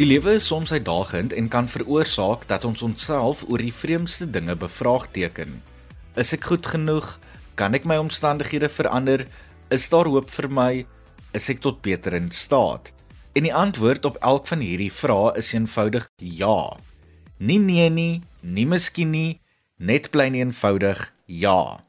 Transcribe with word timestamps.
Die 0.00 0.06
lewe 0.08 0.32
is 0.38 0.46
soms 0.48 0.70
uitdagend 0.72 1.34
en 1.36 1.48
kan 1.52 1.66
veroorsaak 1.68 2.46
dat 2.48 2.64
ons 2.64 2.80
onsself 2.82 3.42
oor 3.52 3.60
die 3.60 3.74
vreemdste 3.74 4.30
dinge 4.32 4.54
bevraagteken. 4.56 5.58
Is 6.16 6.30
ek 6.32 6.46
goed 6.48 6.64
genoeg? 6.72 7.18
Kan 7.60 7.76
ek 7.76 7.84
my 7.84 7.98
omstandighede 8.00 8.70
verander? 8.72 9.26
Is 9.68 9.90
daar 9.92 10.08
hoop 10.08 10.32
vir 10.32 10.48
my? 10.48 10.70
Is 11.36 11.50
ek 11.52 11.60
tot 11.60 11.82
beter 11.84 12.16
in 12.16 12.32
staat? 12.32 12.94
En 13.36 13.44
die 13.44 13.52
antwoord 13.52 14.08
op 14.08 14.16
elk 14.24 14.48
van 14.48 14.64
hierdie 14.64 14.88
vrae 14.88 15.36
is 15.36 15.52
eenvoudig 15.52 16.08
ja. 16.16 16.56
Nie 17.36 17.60
nee 17.60 17.92
nie, 17.92 18.24
nie 18.40 18.64
miskien 18.72 19.12
nie, 19.12 19.36
net 19.76 20.08
plain 20.16 20.32
eenvoudig 20.32 21.10
ja. 21.28 21.84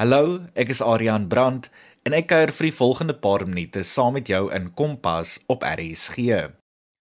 Hallo, 0.00 0.40
ek 0.56 0.72
is 0.72 0.80
Adrian 0.80 1.28
Brandt 1.28 1.68
en 2.08 2.16
ek 2.16 2.32
kuier 2.32 2.56
vir 2.56 2.72
die 2.72 2.78
volgende 2.80 3.20
paar 3.20 3.44
minute 3.44 3.84
saam 3.84 4.16
met 4.16 4.32
jou 4.32 4.46
in 4.48 4.72
Kompas 4.72 5.42
op 5.44 5.60
RSG. 5.76 6.54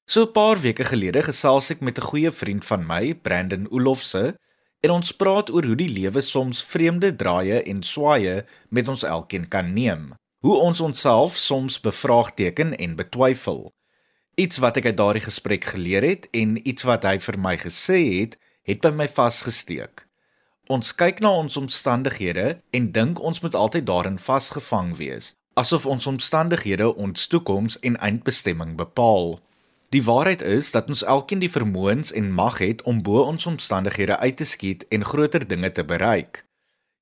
So 0.06 0.22
'n 0.22 0.32
paar 0.32 0.60
weke 0.60 0.84
gelede 0.84 1.24
gesels 1.24 1.70
ek 1.72 1.80
met 1.80 1.98
'n 1.98 2.08
goeie 2.10 2.32
vriend 2.32 2.66
van 2.66 2.86
my, 2.86 3.16
Brandon 3.16 3.68
Olofse, 3.72 4.36
en 4.82 4.90
ons 4.92 5.12
praat 5.12 5.50
oor 5.50 5.64
hoe 5.64 5.76
die 5.76 5.90
lewe 5.90 6.22
soms 6.22 6.64
vreemde 6.64 7.16
draaie 7.16 7.62
en 7.62 7.84
swaaye 7.84 8.46
met 8.70 8.88
ons 8.88 9.04
elkeen 9.04 9.48
kan 9.48 9.74
neem. 9.74 10.12
Hoe 10.40 10.56
ons 10.56 10.80
onsself 10.80 11.36
soms 11.36 11.80
bevraagteken 11.80 12.76
en 12.76 12.96
betwyfel. 12.96 13.72
Iets 14.36 14.58
wat 14.58 14.78
ek 14.78 14.86
uit 14.86 14.98
daardie 14.98 15.24
gesprek 15.24 15.64
geleer 15.64 16.04
het 16.04 16.28
en 16.32 16.68
iets 16.68 16.84
wat 16.84 17.04
hy 17.04 17.20
vir 17.20 17.40
my 17.40 17.56
gesê 17.58 18.20
het, 18.20 18.38
het 18.64 18.82
by 18.82 18.92
my 18.92 19.08
vasgesteek. 19.08 20.08
Ons 20.68 20.96
kyk 20.96 21.20
na 21.20 21.32
ons 21.32 21.58
omstandighede 21.58 22.60
en 22.72 22.92
dink 22.92 23.20
ons 23.20 23.40
moet 23.40 23.56
altyd 23.56 23.86
daarin 23.86 24.20
vasgevang 24.20 24.96
wees, 24.98 25.34
asof 25.54 25.86
ons 25.86 26.08
omstandighede 26.08 26.96
ons 26.96 27.28
toekoms 27.28 27.80
en 27.80 27.98
eindbestemming 27.98 28.76
bepaal. 28.76 29.40
Die 29.94 30.04
waarheid 30.04 30.42
is 30.42 30.72
dat 30.74 30.88
ons 30.90 31.04
elkeen 31.06 31.42
die 31.44 31.52
vermoëns 31.54 32.16
en 32.18 32.32
mag 32.34 32.58
het 32.64 32.82
om 32.90 33.04
bo 33.06 33.22
ons 33.30 33.46
omstandighede 33.46 34.18
uit 34.18 34.38
te 34.38 34.46
skiet 34.46 34.88
en 34.90 35.06
groter 35.06 35.46
dinge 35.48 35.70
te 35.72 35.86
bereik. 35.86 36.46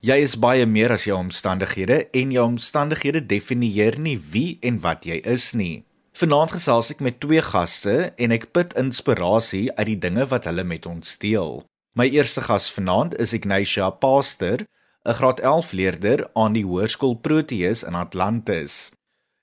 Jy 0.03 0.17
is 0.25 0.33
baie 0.35 0.65
meer 0.65 0.91
as 0.91 1.05
jou 1.07 1.15
omstandighede 1.15 2.01
en 2.19 2.33
jou 2.35 2.43
omstandighede 2.49 3.21
definieer 3.25 3.99
nie 3.99 4.17
wie 4.33 4.57
en 4.67 4.81
wat 4.83 5.07
jy 5.07 5.21
is 5.23 5.53
nie. 5.55 5.85
Vanaand 6.19 6.51
gesels 6.57 6.91
ek 6.91 6.99
met 7.05 7.21
twee 7.23 7.39
gaste 7.45 8.11
en 8.17 8.35
ek 8.35 8.49
put 8.51 8.75
inspirasie 8.75 9.69
uit 9.77 9.87
die 9.93 9.99
dinge 10.09 10.25
wat 10.33 10.49
hulle 10.49 10.67
met 10.67 10.89
ons 10.89 11.15
deel. 11.21 11.61
My 11.95 12.09
eerste 12.11 12.43
gas 12.43 12.67
vanaand 12.75 13.15
is 13.23 13.31
Ignatia 13.37 13.89
Pastor, 14.03 14.65
'n 15.07 15.15
graad 15.19 15.39
11 15.39 15.71
leerder 15.71 16.27
aan 16.33 16.59
die 16.59 16.67
Hoërskool 16.67 17.15
Proteus 17.23 17.83
in 17.83 17.95
Atlantis. 17.95 18.91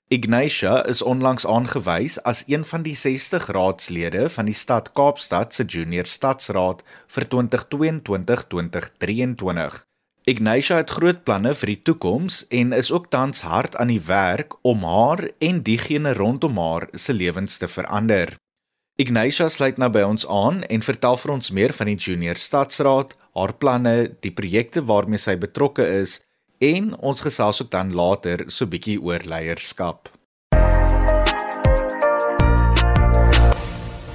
Ignatia 0.09 0.87
is 0.89 1.03
onlangs 1.05 1.45
aangewys 1.45 2.17
as 2.25 2.41
een 2.47 2.65
van 2.65 2.81
die 2.81 2.95
60 2.95 3.45
raadslede 3.53 4.29
van 4.29 4.45
die 4.49 4.57
stad 4.57 4.91
Kaapstad 4.97 5.53
se 5.53 5.63
junior 5.63 6.05
stadsraad 6.09 6.81
vir 7.13 7.25
2022-2023. 7.33 7.37
Ignatia 10.25 10.75
het 10.81 10.89
groot 10.89 11.23
planne 11.23 11.53
vir 11.53 11.67
die 11.69 11.81
toekoms 11.85 12.45
en 12.49 12.73
is 12.73 12.91
ook 12.91 13.13
tans 13.13 13.41
hard 13.45 13.77
aan 13.77 13.93
die 13.93 14.01
werk 14.07 14.57
om 14.65 14.81
haar 14.81 15.29
en 15.37 15.61
diegene 15.61 16.13
rondom 16.17 16.57
haar 16.57 16.89
se 16.93 17.13
lewens 17.13 17.57
te 17.61 17.67
verander. 17.69 18.33
Ignatia 18.97 19.49
sluit 19.49 19.77
nou 19.77 19.89
by 19.93 20.01
ons 20.09 20.25
aan 20.25 20.63
en 20.73 20.81
vertel 20.81 21.17
vir 21.21 21.31
ons 21.37 21.51
meer 21.53 21.73
van 21.77 21.85
die 21.85 22.01
junior 22.01 22.35
stadsraad, 22.35 23.13
haar 23.37 23.53
planne, 23.61 24.09
die 24.25 24.33
projekte 24.33 24.81
waarmee 24.89 25.21
sy 25.21 25.37
betrokke 25.37 25.85
is 26.01 26.25
en 26.59 26.91
ons 26.99 27.21
gesels 27.23 27.61
ook 27.63 27.71
dan 27.71 27.93
later 27.95 28.43
so 28.51 28.67
bietjie 28.67 28.99
oor 29.01 29.23
leierskap. 29.23 30.11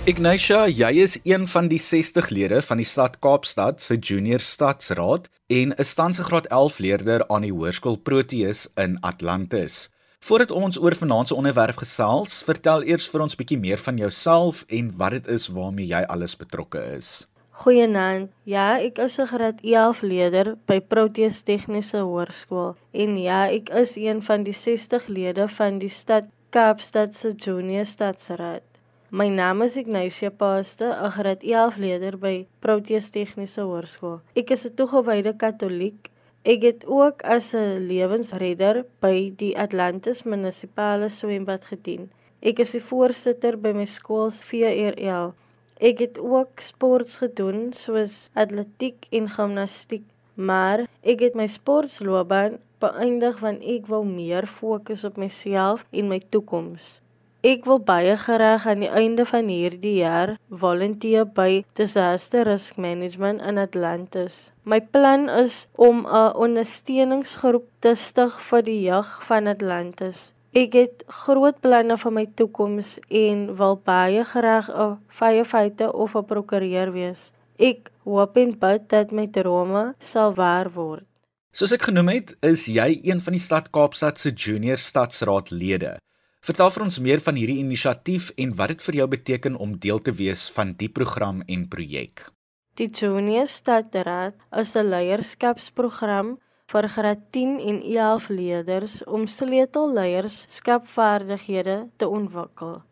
Ignatia, 0.04 0.66
jy 0.68 0.90
is 1.00 1.16
een 1.24 1.46
van 1.48 1.70
die 1.72 1.80
60 1.80 2.28
lede 2.28 2.60
van 2.62 2.76
die 2.76 2.84
stad 2.84 3.16
Kaapstad 3.24 3.80
se 3.80 3.96
junior 3.96 4.44
stadsraad 4.44 5.30
en 5.48 5.72
'n 5.72 5.84
standse 5.84 6.22
graad 6.22 6.46
11 6.46 6.78
leerder 6.78 7.24
aan 7.28 7.42
die 7.48 7.52
hoërskool 7.52 7.96
Proteus 7.96 8.68
in 8.76 9.00
Atlantis. 9.00 9.88
Voordat 10.20 10.50
ons 10.50 10.80
oor 10.80 10.94
vanaand 10.94 11.28
se 11.28 11.34
onderwerp 11.34 11.76
gesels, 11.76 12.42
vertel 12.42 12.82
eers 12.82 13.08
vir 13.08 13.20
ons 13.20 13.36
bietjie 13.36 13.58
meer 13.58 13.78
van 13.78 13.96
jouself 13.96 14.64
en 14.68 14.96
wat 14.96 15.10
dit 15.10 15.26
is 15.26 15.48
waarmee 15.48 15.86
jy 15.86 16.02
alles 16.02 16.36
betrokke 16.36 16.96
is. 16.96 17.26
Goeienaand. 17.54 18.32
Ja, 18.50 18.80
ek 18.82 18.96
is 18.98 19.14
'n 19.22 19.28
graad 19.30 19.58
11 19.62 20.00
leerder 20.02 20.56
by 20.66 20.80
Proteus 20.80 21.42
Tegniese 21.42 22.00
Hoërskool 22.02 22.74
en 22.90 23.18
ja, 23.18 23.46
ek 23.46 23.68
is 23.68 23.94
een 23.96 24.22
van 24.22 24.42
die 24.42 24.52
60 24.52 25.06
lede 25.06 25.46
van 25.48 25.78
die 25.78 25.88
stad 25.88 26.24
Kaapstad 26.50 27.14
se 27.14 27.30
Junior 27.30 27.84
Stadsraad. 27.84 28.62
My 29.10 29.28
naam 29.28 29.62
is 29.62 29.76
Ignacia 29.76 30.30
Paaste, 30.30 30.84
'n 30.84 31.10
graad 31.10 31.42
11 31.42 31.76
leerder 31.76 32.18
by 32.18 32.46
Proteus 32.58 33.10
Tegniese 33.10 33.60
Hoërskool. 33.60 34.20
Ek 34.34 34.50
is 34.50 34.66
'n 34.66 34.74
toegewyde 34.74 35.36
Katoliek. 35.36 36.10
Ek 36.42 36.62
het 36.62 36.86
ook 36.86 37.22
as 37.22 37.54
'n 37.54 37.86
lewensredder 37.86 38.84
by 39.00 39.32
die 39.36 39.58
Atlantis 39.58 40.24
Munisipale 40.24 41.08
Swembad 41.08 41.64
gedien. 41.64 42.10
Ek 42.42 42.58
is 42.58 42.72
die 42.72 42.82
voorsitter 42.82 43.56
by 43.56 43.72
my 43.72 43.86
skool 43.86 44.30
se 44.30 44.42
VRL 44.42 45.34
Ek 45.84 45.98
het 46.00 46.18
ook 46.18 46.62
sports 46.64 47.18
gedoen 47.20 47.72
soos 47.76 48.30
atletiek 48.32 49.04
en 49.12 49.26
gimnastiek, 49.28 50.04
maar 50.34 50.86
ek 51.04 51.20
het 51.26 51.34
my 51.36 51.44
sportloopbaan 51.50 52.56
beëindig 52.80 53.42
want 53.44 53.60
ek 53.74 53.90
wou 53.92 54.00
meer 54.08 54.48
fokus 54.48 55.04
op 55.04 55.18
myself 55.20 55.84
en 55.92 56.08
my 56.08 56.22
toekoms. 56.32 57.02
Ek 57.44 57.68
wil 57.68 57.82
baie 57.84 58.14
graag 58.16 58.64
aan 58.64 58.80
die 58.80 58.88
einde 58.88 59.26
van 59.28 59.50
hierdie 59.52 59.98
jaar 59.98 60.38
volunteer 60.48 61.28
by 61.28 61.60
Disaster 61.76 62.48
Risk 62.48 62.80
Management 62.80 63.44
in 63.44 63.60
Atlantis. 63.60 64.38
My 64.64 64.80
plan 64.80 65.28
is 65.28 65.66
om 65.76 66.06
'n 66.06 66.32
ondersteuningsgroep 66.46 67.68
te 67.84 67.92
stig 67.94 68.40
vir 68.48 68.62
die 68.62 68.80
jeug 68.88 69.18
van 69.28 69.52
Atlantis. 69.52 70.30
Ek 70.54 70.76
het 70.78 71.00
groot 71.10 71.56
planne 71.58 71.96
vir 71.98 72.12
my 72.14 72.22
toekoms 72.38 72.92
en 73.10 73.40
wil 73.58 73.74
baie 73.88 74.22
graag 74.22 74.68
'n 74.70 75.00
firefighter 75.10 75.90
of 75.90 76.14
'n 76.14 76.24
prokureur 76.24 76.92
wees. 76.92 77.32
Ek 77.58 77.90
hoop 78.04 78.36
en 78.36 78.58
bid 78.58 78.88
dat 78.88 79.10
my 79.10 79.26
drome 79.26 79.94
sal 79.98 80.34
waar 80.34 80.70
word. 80.70 81.02
Soos 81.50 81.72
ek 81.72 81.82
genoem 81.82 82.08
het, 82.08 82.36
is 82.42 82.66
jy 82.66 83.00
een 83.02 83.20
van 83.20 83.32
die 83.32 83.42
stad 83.42 83.70
Kaapstad 83.70 84.18
se 84.18 84.30
junior 84.30 84.78
stadsraadlede. 84.78 85.98
Vertel 86.40 86.70
vir 86.70 86.82
ons 86.82 87.00
meer 87.00 87.20
van 87.20 87.34
hierdie 87.34 87.58
inisiatief 87.58 88.30
en 88.36 88.54
wat 88.54 88.68
dit 88.68 88.82
vir 88.82 88.94
jou 88.94 89.08
beteken 89.08 89.56
om 89.56 89.78
deel 89.78 89.98
te 89.98 90.12
wees 90.12 90.50
van 90.50 90.74
die 90.76 90.88
program 90.88 91.42
en 91.46 91.68
projek. 91.68 92.30
Die 92.74 92.90
Junior 92.90 93.46
Stadraad 93.46 94.34
is 94.52 94.74
'n 94.76 94.88
leierskapsprogram 94.90 96.38
vir 96.72 96.88
graad 96.88 97.18
10 97.30 97.60
en 97.60 97.82
11 97.82 98.28
leerders 98.28 99.04
om 99.04 99.26
sleutelleierskapvaardighede 99.26 101.88
te 101.96 102.08
ontwikkel 102.08 102.82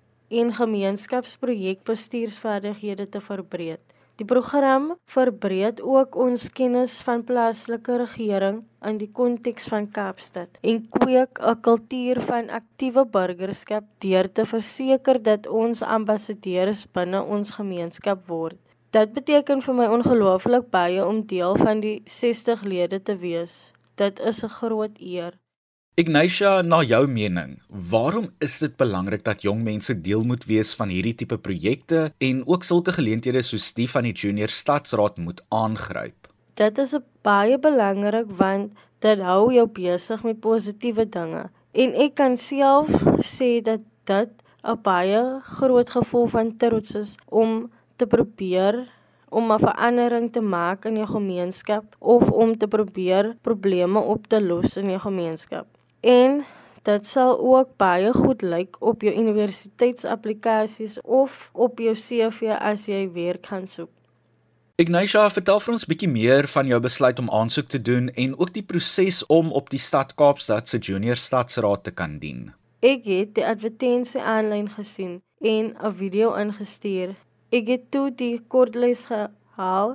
en 0.40 0.54
gemeenskapsprojekbestuursvaardighede 0.54 3.08
te 3.08 3.20
verbreek. 3.20 3.80
Die 4.20 4.26
program 4.28 4.90
verbreek 5.08 5.78
ook 5.82 6.16
ons 6.20 6.42
kennis 6.52 6.98
van 7.06 7.22
plaaslike 7.24 7.96
regering 8.02 8.58
in 8.88 8.98
die 9.00 9.08
konteks 9.18 9.70
van 9.72 9.86
Kaapstad 9.96 10.58
en 10.60 10.82
kweek 10.96 11.40
'n 11.40 11.60
kultuur 11.68 12.20
van 12.28 12.50
aktiewe 12.50 13.04
burgerskap 13.16 13.84
deur 14.04 14.32
te 14.32 14.44
verseker 14.46 15.22
dat 15.22 15.46
ons 15.46 15.82
ambassadeurs 15.82 16.86
binne 16.92 17.22
ons 17.22 17.50
gemeenskap 17.50 18.28
word. 18.28 18.60
Dit 18.92 19.14
beteken 19.16 19.62
vir 19.64 19.72
my 19.72 19.84
ongelooflik 19.88 20.66
baie 20.68 21.00
om 21.00 21.22
deel 21.24 21.54
van 21.56 21.78
die 21.80 22.02
60 22.04 22.60
lede 22.68 22.98
te 23.00 23.14
wees. 23.16 23.72
Dit 23.96 24.20
is 24.20 24.42
'n 24.44 24.52
groot 24.52 24.98
eer. 25.00 25.32
Ignatia, 25.94 26.62
na 26.62 26.82
jou 26.82 27.06
mening, 27.06 27.58
waarom 27.68 28.28
is 28.38 28.58
dit 28.58 28.76
belangrik 28.76 29.24
dat 29.24 29.42
jong 29.42 29.62
mense 29.62 30.00
deel 30.00 30.24
moet 30.24 30.44
wees 30.44 30.74
van 30.74 30.88
hierdie 30.88 31.14
tipe 31.14 31.38
projekte 31.38 32.12
en 32.18 32.46
ook 32.46 32.64
sulke 32.64 32.92
geleenthede 32.92 33.42
soos 33.42 33.72
die 33.72 33.88
van 33.90 34.02
die 34.02 34.12
Junior 34.12 34.48
Stadsraad 34.48 35.16
moet 35.16 35.40
aangryp? 35.48 36.28
Dit 36.54 36.78
is 36.78 36.94
baie 37.22 37.58
belangrik 37.58 38.30
want 38.36 38.72
dit 38.98 39.18
hou 39.18 39.52
jou 39.52 39.66
besig 39.66 40.22
met 40.22 40.40
positiewe 40.40 41.08
dinge. 41.08 41.50
En 41.72 41.94
ek 41.94 42.14
kan 42.14 42.36
self 42.36 42.88
sê 43.24 43.62
dat 43.62 43.80
dit 44.04 44.30
'n 44.64 44.82
baie 44.82 45.40
groot 45.42 45.90
gevoel 45.90 46.26
van 46.26 46.56
trots 46.56 46.94
is 46.94 47.16
om 47.28 47.70
te 48.02 48.10
probeer 48.16 48.82
om 49.28 49.52
'n 49.52 49.58
verandering 49.58 50.32
te 50.32 50.40
maak 50.40 50.84
in 50.84 50.96
jou 50.96 51.06
gemeenskap 51.06 51.84
of 51.98 52.30
om 52.30 52.58
te 52.58 52.66
probeer 52.66 53.36
probleme 53.40 53.98
op 53.98 54.26
te 54.26 54.40
los 54.40 54.76
in 54.76 54.88
jou 54.88 55.00
gemeenskap. 55.00 55.66
En 56.00 56.44
dit 56.82 57.06
sal 57.06 57.38
ook 57.38 57.68
baie 57.76 58.12
goed 58.12 58.42
lyk 58.42 58.76
op 58.80 59.02
jou 59.02 59.14
universiteitsaplikasies 59.14 61.00
of 61.00 61.50
op 61.52 61.78
jou 61.78 61.94
CV 61.94 62.50
as 62.58 62.86
jy 62.86 63.12
werk 63.12 63.46
gaan 63.46 63.66
soek. 63.66 63.90
Ignatia, 64.76 65.30
vertel 65.30 65.60
vir 65.60 65.72
ons 65.72 65.86
bietjie 65.86 66.08
meer 66.08 66.46
van 66.46 66.66
jou 66.66 66.80
besluit 66.80 67.18
om 67.18 67.30
aansoek 67.30 67.68
te 67.68 67.82
doen 67.82 68.08
en 68.08 68.38
ook 68.38 68.52
die 68.52 68.62
proses 68.62 69.26
om 69.26 69.52
op 69.52 69.70
die 69.70 69.78
stad 69.78 70.14
Kaapstad 70.14 70.68
se 70.68 70.78
junior 70.78 71.16
stadsraad 71.16 71.84
te 71.84 71.90
kan 71.90 72.18
dien. 72.18 72.52
Ek 72.80 73.04
het 73.04 73.34
die 73.34 73.46
advertensie 73.46 74.20
aanlyn 74.20 74.68
gesien 74.68 75.22
en 75.40 75.76
'n 75.78 75.94
video 75.94 76.34
ingestuur. 76.34 77.14
Ek 77.52 77.68
het 77.68 77.90
toe 77.92 78.06
die 78.16 78.38
kortlys 78.48 79.04
gehaal 79.04 79.90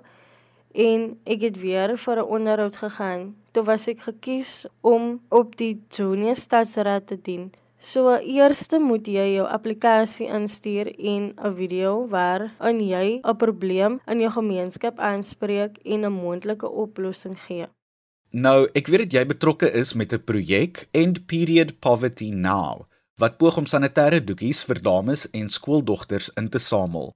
en 0.77 1.06
ek 1.25 1.42
het 1.42 1.56
weer 1.57 1.98
vir 1.98 2.19
'n 2.21 2.30
onderhoud 2.38 2.75
gegaan. 2.75 3.36
Toe 3.51 3.63
was 3.63 3.88
ek 3.88 4.00
gekies 4.00 4.68
om 4.81 5.21
op 5.30 5.57
die 5.57 5.81
junior 5.89 6.36
stadsraad 6.36 7.07
te 7.07 7.18
dien. 7.21 7.51
So 7.80 8.15
eerste 8.15 8.80
moet 8.80 9.07
jy 9.07 9.33
jou 9.36 9.48
applikasie 9.48 10.27
instuur 10.27 10.88
en 11.00 11.33
'n 11.38 11.56
video 11.56 12.07
waarin 12.07 12.80
jy 12.80 13.21
'n 13.24 13.36
probleem 13.38 14.00
in 14.07 14.19
jou 14.19 14.31
gemeenskap 14.31 15.00
aanspreek 15.00 15.77
en 15.86 16.06
'n 16.06 16.12
moontlike 16.12 16.69
oplossing 16.69 17.39
gee. 17.48 17.65
Nou, 18.31 18.68
ek 18.74 18.88
weet 18.88 19.00
dat 19.00 19.13
jy 19.13 19.25
betrokke 19.25 19.71
is 19.71 19.94
met 19.94 20.13
'n 20.13 20.24
projek 20.24 20.88
End 20.92 21.25
Period 21.25 21.80
Poverty 21.80 22.30
Now 22.30 22.86
wat 23.18 23.38
poog 23.38 23.57
om 23.57 23.65
sanitêre 23.65 24.19
doekies 24.24 24.63
vir 24.63 24.81
dames 24.81 25.30
en 25.33 25.50
skooldogters 25.50 26.30
in 26.38 26.50
te 26.50 26.60
samel. 26.60 27.15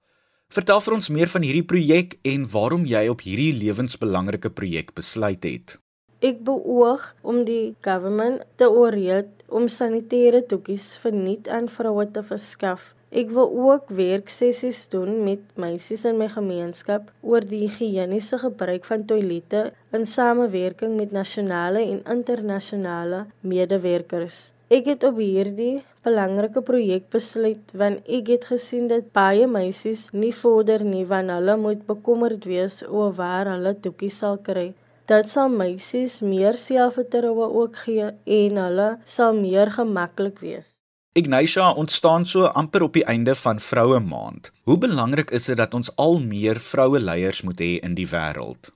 Vertel 0.52 0.82
vir 0.84 0.94
ons 0.98 1.08
meer 1.16 1.30
van 1.32 1.46
hierdie 1.48 1.64
projek 1.64 2.18
en 2.28 2.42
waarom 2.52 2.82
jy 2.84 3.06
op 3.08 3.22
hierdie 3.24 3.54
lewensbelangrike 3.56 4.50
projek 4.52 4.90
besluit 4.98 5.46
het. 5.48 5.78
Ek 6.20 6.42
beoog 6.44 7.06
om 7.24 7.46
die 7.48 7.72
government 7.88 8.42
te 8.60 8.68
oorreed 8.68 9.30
om 9.48 9.70
sanitêre 9.72 10.42
toekies 10.50 10.90
vir 11.06 11.16
nuut 11.16 11.48
aan 11.48 11.70
vroue 11.72 12.04
te 12.12 12.26
verskaf. 12.34 12.84
Ek 13.16 13.32
wil 13.32 13.48
ook 13.48 13.94
werksessies 13.96 14.84
doen 14.92 15.22
met 15.24 15.40
meisies 15.56 16.04
in 16.12 16.20
my 16.20 16.28
gemeenskap 16.36 17.08
oor 17.24 17.48
die 17.48 17.64
higiëniese 17.70 18.42
gebruik 18.44 18.84
van 18.92 19.08
toilette 19.08 19.70
in 19.96 20.04
samewerking 20.04 21.00
met 21.00 21.16
nasionale 21.16 21.86
en 21.94 22.04
internasionale 22.12 23.24
medewerkers. 23.40 24.50
Ek 24.68 24.92
het 24.92 25.08
op 25.08 25.24
hierdie 25.24 25.80
belangrike 26.06 26.62
projek 26.66 27.10
besluit 27.14 27.74
want 27.82 28.08
ek 28.18 28.30
het 28.34 28.46
gesien 28.50 28.88
dat 28.90 29.12
baie 29.14 29.48
meisies 29.48 30.08
nie 30.14 30.34
vorder 30.34 30.84
nie 30.84 31.06
wanneer 31.06 31.42
hulle 31.42 31.58
moet 31.62 31.86
bekommerd 31.90 32.46
wees 32.50 32.82
oor 32.88 33.14
waar 33.20 33.52
hulle 33.54 33.76
toekies 33.84 34.18
sal 34.24 34.38
kry. 34.50 34.72
Dit 35.12 35.30
sal 35.30 35.50
meisies 35.50 36.22
meer 36.22 36.58
selfvertroue 36.58 37.48
ook 37.62 37.82
gee 37.86 38.12
en 38.42 38.62
hulle 38.66 38.90
sal 39.06 39.34
meer 39.38 39.74
gemaklik 39.78 40.40
wees. 40.42 40.78
Ignatia 41.14 41.74
ontstaan 41.76 42.26
so 42.26 42.46
amper 42.46 42.86
op 42.86 42.94
die 42.96 43.04
einde 43.04 43.36
van 43.36 43.60
Vroue 43.60 44.00
Maand. 44.00 44.52
Hoe 44.64 44.78
belangrik 44.78 45.32
is 45.32 45.50
dit 45.52 45.58
dat 45.58 45.74
ons 45.74 45.92
al 46.00 46.20
meer 46.24 46.56
vroue 46.56 47.00
leiers 47.00 47.42
moet 47.44 47.60
hê 47.60 47.74
in 47.84 47.98
die 48.00 48.08
wêreld? 48.08 48.72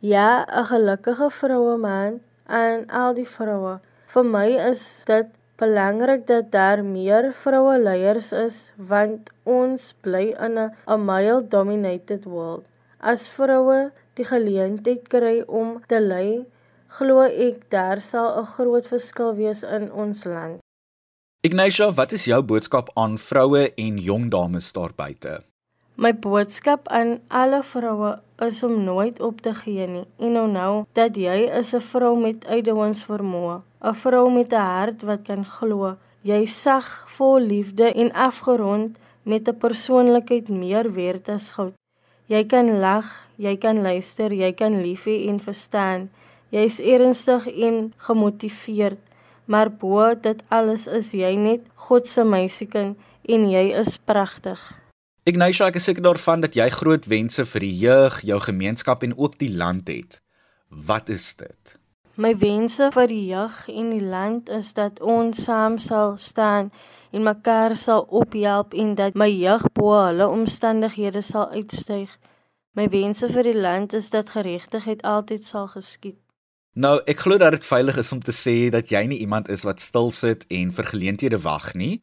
Ja, 0.00 0.46
'n 0.48 0.64
gelukkige 0.64 1.30
Vroue 1.30 1.76
Maand 1.76 2.22
aan 2.46 2.86
al 2.90 3.14
die 3.14 3.28
vroue. 3.28 3.78
Vir 4.06 4.24
my 4.24 4.48
is 4.70 5.02
dit 5.04 5.26
belangrik 5.56 6.26
dat 6.26 6.50
daar 6.52 6.84
meer 6.84 7.32
vroue 7.42 7.78
leiers 7.78 8.32
is 8.32 8.56
want 8.76 9.30
ons 9.44 9.94
bly 10.00 10.34
in 10.46 10.58
'n 10.58 11.00
male 11.04 11.40
dominated 11.48 12.24
world. 12.24 12.64
As 13.00 13.28
vroue 13.28 13.92
die 14.14 14.24
geleentheid 14.24 15.08
kry 15.08 15.42
om 15.46 15.82
te 15.86 16.00
lei, 16.00 16.44
glo 16.98 17.20
ek 17.22 17.70
daar 17.70 18.00
sal 18.00 18.40
'n 18.40 18.46
groot 18.46 18.86
verskil 18.86 19.34
wees 19.34 19.62
in 19.62 19.92
ons 19.92 20.24
land. 20.24 20.58
Ignatia, 21.40 21.90
wat 21.90 22.12
is 22.12 22.24
jou 22.24 22.42
boodskap 22.42 22.88
aan 22.94 23.18
vroue 23.18 23.72
en 23.76 23.98
jong 23.98 24.30
dames 24.30 24.72
daar 24.72 24.92
buite? 24.96 25.42
My 25.96 26.10
boodskap 26.12 26.90
aan 26.92 27.14
alle 27.32 27.62
vroue 27.64 28.10
is 28.44 28.58
om 28.66 28.82
nooit 28.84 29.20
op 29.24 29.38
te 29.40 29.54
gee 29.56 29.86
nie 29.88 30.02
en 30.26 30.34
onthou 30.42 30.84
dat 30.98 31.16
jy 31.16 31.36
is 31.60 31.72
'n 31.74 31.80
vrou 31.80 32.18
met 32.20 32.44
uitdagings-vermoë, 32.44 33.62
'n 33.80 33.94
vrou 34.02 34.26
met 34.30 34.52
'n 34.52 34.66
hart 34.72 35.02
wat 35.02 35.22
kan 35.22 35.44
glo. 35.44 35.96
Jy 36.22 36.46
sag 36.46 36.86
vol 37.16 37.38
liefde 37.38 37.92
en 37.92 38.12
afgerond 38.12 38.98
met 39.22 39.48
'n 39.48 39.58
persoonlikheid 39.58 40.48
meer 40.48 40.92
werd 40.92 41.28
as 41.28 41.50
goud. 41.50 41.72
Jy 42.26 42.44
kan 42.44 42.78
lag, 42.80 43.28
jy 43.36 43.56
kan 43.56 43.82
luister, 43.82 44.32
jy 44.32 44.52
kan 44.52 44.82
lief 44.82 45.04
hê 45.04 45.28
en 45.28 45.40
verstaan. 45.40 46.10
Jy's 46.50 46.78
ernstig 46.78 47.46
en 47.46 47.92
gemotiveerd, 47.96 49.00
maar 49.44 49.70
bo 49.70 50.14
dit 50.14 50.44
alles 50.48 50.86
is 50.86 51.12
jy 51.12 51.36
net 51.36 51.60
God 51.74 52.06
se 52.06 52.24
meisiekind 52.24 52.96
en 53.28 53.50
jy 53.50 53.72
is 53.72 53.96
pragtig. 53.96 54.85
Ignatia, 55.26 55.66
ek 55.66 55.80
is 55.80 55.88
seker 55.88 56.04
daarvan 56.06 56.38
dat 56.44 56.54
jy 56.54 56.68
groot 56.70 57.06
wense 57.10 57.42
vir 57.50 57.64
die 57.64 57.72
jeug, 57.80 58.20
jou 58.28 58.36
gemeenskap 58.44 59.00
en 59.02 59.16
ook 59.18 59.32
die 59.40 59.50
land 59.50 59.88
het. 59.90 60.20
Wat 60.70 61.10
is 61.10 61.24
dit? 61.34 61.72
My 62.14 62.30
wense 62.38 62.92
vir 62.94 63.10
die 63.10 63.24
jeug 63.32 63.56
en 63.66 63.90
die 63.90 64.06
land 64.06 64.46
is 64.54 64.70
dat 64.78 65.02
ons 65.02 65.42
saam 65.48 65.80
sal 65.82 66.14
staan 66.22 66.70
en 67.10 67.26
mekaar 67.26 67.74
sal 67.74 68.06
ophelp 68.06 68.78
en 68.78 68.94
dat 68.94 69.18
my 69.18 69.26
jeug 69.26 69.66
bo 69.74 69.98
hulle 69.98 70.30
omstandighede 70.30 71.26
sal 71.26 71.50
uitstyg. 71.58 72.14
My 72.78 72.86
wense 72.94 73.26
vir 73.26 73.50
die 73.50 73.58
land 73.58 73.98
is 73.98 74.14
dat 74.14 74.30
geregtigheid 74.30 75.02
altyd 75.02 75.42
sal 75.42 75.66
geskied. 75.74 76.20
Nou, 76.78 77.00
ek 77.02 77.26
glo 77.26 77.42
dat 77.42 77.58
dit 77.58 77.66
veilig 77.66 77.98
is 77.98 78.14
om 78.14 78.22
te 78.22 78.30
sê 78.30 78.70
dat 78.70 78.94
jy 78.94 79.08
nie 79.10 79.24
iemand 79.26 79.50
is 79.50 79.66
wat 79.66 79.82
stil 79.82 80.14
sit 80.14 80.46
en 80.54 80.70
vir 80.70 80.94
geleenthede 80.94 81.42
wag 81.42 81.72
nie. 81.74 81.96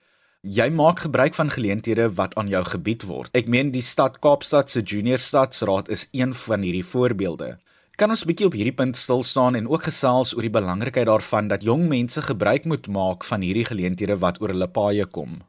Jy 0.43 0.65
maak 0.75 0.99
gebruik 0.99 1.37
van 1.39 1.47
geleenthede 1.49 2.09
wat 2.15 2.33
aan 2.35 2.49
jou 2.51 2.59
gebied 2.67 3.05
word. 3.07 3.29
Ek 3.31 3.47
meen 3.47 3.69
die 3.71 3.81
stad 3.81 4.17
Kaapstad 4.19 4.67
se 4.69 4.81
junior 4.81 5.17
stadsraad 5.17 5.87
is 5.87 6.09
een 6.11 6.33
van 6.35 6.65
hierdie 6.67 6.83
voorbeelde. 6.83 7.47
Kan 7.95 8.09
ons 8.09 8.25
'n 8.25 8.27
bietjie 8.27 8.47
op 8.47 8.53
hierdie 8.53 8.75
punt 8.75 8.97
stil 8.97 9.23
staan 9.23 9.55
en 9.55 9.69
ook 9.69 9.83
gesels 9.83 10.35
oor 10.35 10.41
die 10.41 10.51
belangrikheid 10.59 11.07
daarvan 11.07 11.47
dat 11.47 11.63
jong 11.63 11.87
mense 11.87 12.21
gebruik 12.21 12.65
moet 12.65 12.87
maak 12.87 13.23
van 13.23 13.41
hierdie 13.41 13.65
geleenthede 13.65 14.19
wat 14.19 14.41
oor 14.41 14.49
hulle 14.49 14.67
paaie 14.67 15.05
kom? 15.05 15.41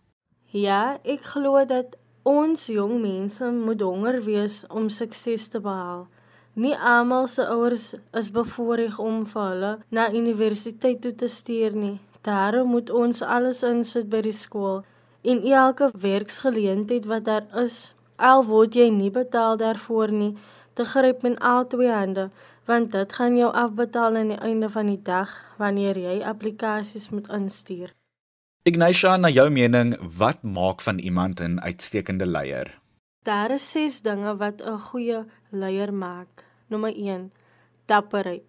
Ja, 0.52 1.00
ek 1.02 1.25
glo 1.25 1.64
dat 1.64 1.97
ons 2.23 2.67
jong 2.67 3.00
mense 3.00 3.50
moet 3.50 3.81
honger 3.81 4.23
wees 4.23 4.64
om 4.69 4.88
sukses 4.88 5.49
te 5.49 5.61
behaal. 5.61 6.06
Nie 6.55 6.76
almal 6.76 7.26
se 7.26 7.43
ouers 7.43 7.94
is 8.12 8.31
bevoorreg 8.31 8.99
om 8.99 9.26
vir 9.26 9.43
hulle 9.43 9.79
na 9.90 10.12
universiteit 10.12 11.02
toe 11.02 11.14
te 11.14 11.29
stuur 11.29 11.75
nie. 11.75 11.99
Daarom 12.25 12.69
moet 12.73 12.91
ons 12.91 13.21
alles 13.23 13.62
insit 13.62 14.09
by 14.09 14.23
die 14.25 14.37
skool 14.37 14.82
en 15.23 15.43
elke 15.44 15.91
werksgeleentheid 15.93 17.05
wat 17.11 17.25
daar 17.29 17.44
is, 17.65 17.93
al 18.17 18.47
word 18.49 18.76
jy 18.76 18.88
nie 18.88 19.11
betaal 19.12 19.59
daarvoor 19.61 20.12
nie, 20.12 20.32
te 20.75 20.85
gryp 20.88 21.23
met 21.23 21.37
al 21.41 21.67
twee 21.69 21.93
hande 21.93 22.31
want 22.65 22.93
dit 22.93 23.12
gaan 23.12 23.37
jou 23.37 23.50
afbetaal 23.53 24.17
aan 24.17 24.31
die 24.32 24.41
einde 24.41 24.71
van 24.73 24.88
die 24.88 25.00
dag 25.05 25.33
wanneer 25.61 25.99
jy 26.00 26.14
aplikasies 26.25 27.11
moet 27.12 27.28
instuur. 27.28 27.93
Ignatia, 28.64 29.19
na 29.21 29.28
jou 29.28 29.50
mening, 29.52 29.93
wat 30.00 30.40
maak 30.43 30.81
van 30.81 30.99
iemand 30.99 31.40
'n 31.40 31.61
uitstekende 31.61 32.26
leier? 32.26 32.73
Daar 33.23 33.50
is 33.50 33.71
ses 33.71 34.00
dinge 34.00 34.37
wat 34.37 34.62
'n 34.62 34.78
goeie 34.78 35.25
leier 35.50 35.93
maak. 35.93 36.45
Nommer 36.69 36.93
1: 36.97 37.33
dapperheid. 37.87 38.43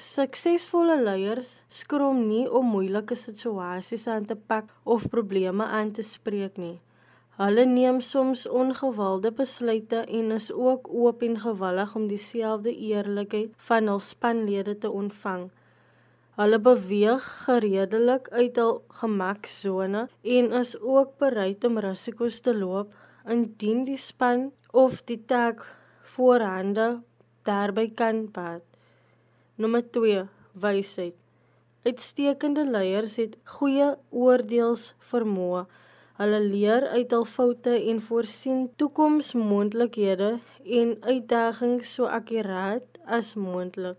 Suksesvolle 0.00 0.94
leiers 1.04 1.48
skroom 1.68 2.22
nie 2.24 2.46
om 2.58 2.70
moeilike 2.72 3.16
situasies 3.20 4.06
aan 4.08 4.24
te 4.30 4.36
pak 4.52 4.70
of 4.94 5.02
probleme 5.12 5.66
aan 5.78 5.90
te 5.98 6.04
spreek 6.10 6.56
nie. 6.56 6.78
Hulle 7.36 7.66
neem 7.68 7.98
soms 8.06 8.46
ongewilde 8.62 9.32
besluite 9.40 10.00
en 10.20 10.32
is 10.36 10.46
ook 10.52 10.88
oop 11.02 11.24
en 11.28 11.36
gewillig 11.42 11.92
om 12.00 12.06
dieselfde 12.08 12.72
eerlikheid 12.72 13.52
van 13.68 13.92
hul 13.92 14.00
spanlede 14.06 14.78
te 14.86 14.94
ontvang. 15.02 15.44
Hulle 16.40 16.62
beweeg 16.70 17.28
gereedelik 17.44 18.32
uit 18.32 18.62
hul 18.62 18.74
gemaksone 19.02 20.06
en 20.38 20.50
is 20.62 20.74
ook 20.80 21.12
bereid 21.20 21.68
om 21.68 21.76
risiko's 21.88 22.40
te 22.40 22.56
loop 22.56 22.96
indien 23.36 23.84
die 23.84 24.00
span 24.00 24.48
of 24.72 25.04
die 25.04 25.20
taak 25.36 25.60
voorhande 26.16 26.90
daarby 27.44 27.90
kan 27.92 28.24
pad. 28.32 28.69
Nommer 29.60 29.82
2: 29.92 30.24
wysheid. 30.62 31.16
Uitstekende 31.84 32.64
leiers 32.64 33.18
het 33.20 33.36
goeie 33.44 33.90
oordeelsvermoë 34.10 35.66
Hulle 36.20 36.38
leer 36.44 36.84
uit 36.92 37.12
hul 37.16 37.22
foute 37.24 37.74
en 37.90 38.00
voorsien 38.04 38.64
toekomsmoontlikhede 38.80 40.26
en 40.78 40.90
uitdagings 41.00 41.92
so 41.96 42.08
akkuraat 42.18 42.98
as 43.18 43.30
moontlik. 43.44 43.96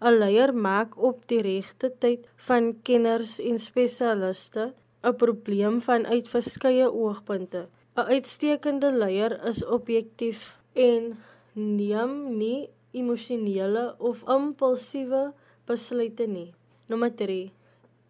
'n 0.00 0.16
Leier 0.22 0.54
maak 0.66 0.96
op 1.10 1.20
die 1.30 1.42
regte 1.46 1.92
tyd 2.02 2.26
van 2.48 2.72
kenners 2.82 3.36
en 3.50 3.58
spesialiste 3.58 4.64
'n 5.02 5.14
probleem 5.22 5.78
vanuit 5.90 6.26
verskeie 6.34 6.88
oogpunte. 7.02 7.62
'n 7.96 8.10
Uitstekende 8.14 8.90
leier 9.02 9.38
is 9.52 9.64
objektief 9.78 10.58
en 10.74 11.18
neem 11.52 12.12
nie 12.38 12.68
emosionele 12.92 13.94
of 13.98 14.24
impulsiewe 14.28 15.30
besluite 15.66 16.26
nie. 16.26 16.52
Nommer 16.88 17.10
3: 17.10 17.50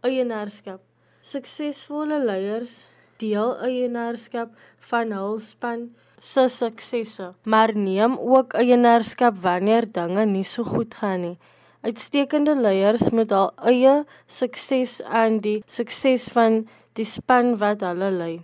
Eienaarskap. 0.06 0.80
Suksesvolle 1.22 2.18
leiers 2.24 2.80
deel 3.20 3.52
eienaarskap 3.66 4.54
van 4.90 5.12
hul 5.12 5.38
span 5.44 5.90
se 6.20 6.46
suksesse, 6.48 7.32
maar 7.44 7.74
neem 7.76 8.16
ook 8.18 8.56
eienaarskap 8.56 9.36
wanneer 9.44 9.88
dinge 9.92 10.24
nie 10.26 10.44
so 10.44 10.64
goed 10.64 10.94
gaan 10.94 11.20
nie. 11.26 11.36
Uitstekende 11.84 12.56
leiers 12.60 13.08
moet 13.10 13.32
hul 13.32 13.52
eie 13.72 13.94
sukses 14.28 14.98
aan 15.04 15.40
die 15.44 15.60
sukses 15.68 16.28
van 16.32 16.62
die 16.96 17.08
span 17.08 17.54
wat 17.60 17.84
hulle 17.84 18.10
lei. 18.16 18.34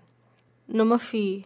Nommer 0.66 1.00
4. 1.00 1.44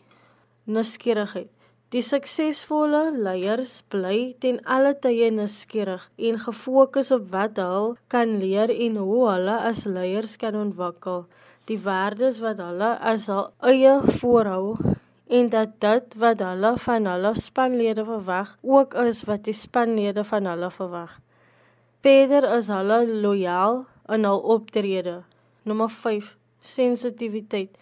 Nuuskierigheid. 0.70 1.50
Die 1.90 2.04
suksesvolle 2.06 3.00
leiers 3.18 3.80
bly 3.90 4.37
ten 4.42 4.61
alle 4.75 4.92
tye 5.02 5.26
nuuskierig 5.35 6.04
en 6.28 6.37
gefokus 6.38 7.09
op 7.16 7.25
wat 7.32 7.56
hulle 7.59 7.97
kan 8.14 8.37
leer 8.38 8.70
en 8.70 9.00
hoe 9.02 9.25
hulle 9.26 9.56
as 9.70 9.80
leiers 9.90 10.37
kan 10.38 10.54
ontwikkel, 10.54 11.25
die 11.66 11.80
waardes 11.88 12.38
wat 12.44 12.62
hulle 12.62 12.92
as 13.12 13.26
hul 13.32 13.49
eie 13.73 13.97
voorhou 14.20 14.76
en 15.40 15.50
dat 15.50 15.75
dit 15.82 16.14
wat 16.23 16.47
hulle 16.47 16.73
van 16.87 17.11
hulle 17.11 17.35
spanlede 17.49 18.06
verwag 18.06 18.54
ook 18.62 18.94
is 19.02 19.26
wat 19.26 19.42
die 19.50 19.59
spanlede 19.64 20.23
van 20.30 20.47
hulle 20.47 20.70
verwag. 20.78 21.18
Verder 22.06 22.47
is 22.54 22.70
hulle 22.70 23.02
lojaal 23.26 23.82
in 24.14 24.30
hul 24.30 24.47
optrede. 24.54 25.25
Nommer 25.66 25.90
5: 25.90 26.37
sensitiwiteit. 26.62 27.75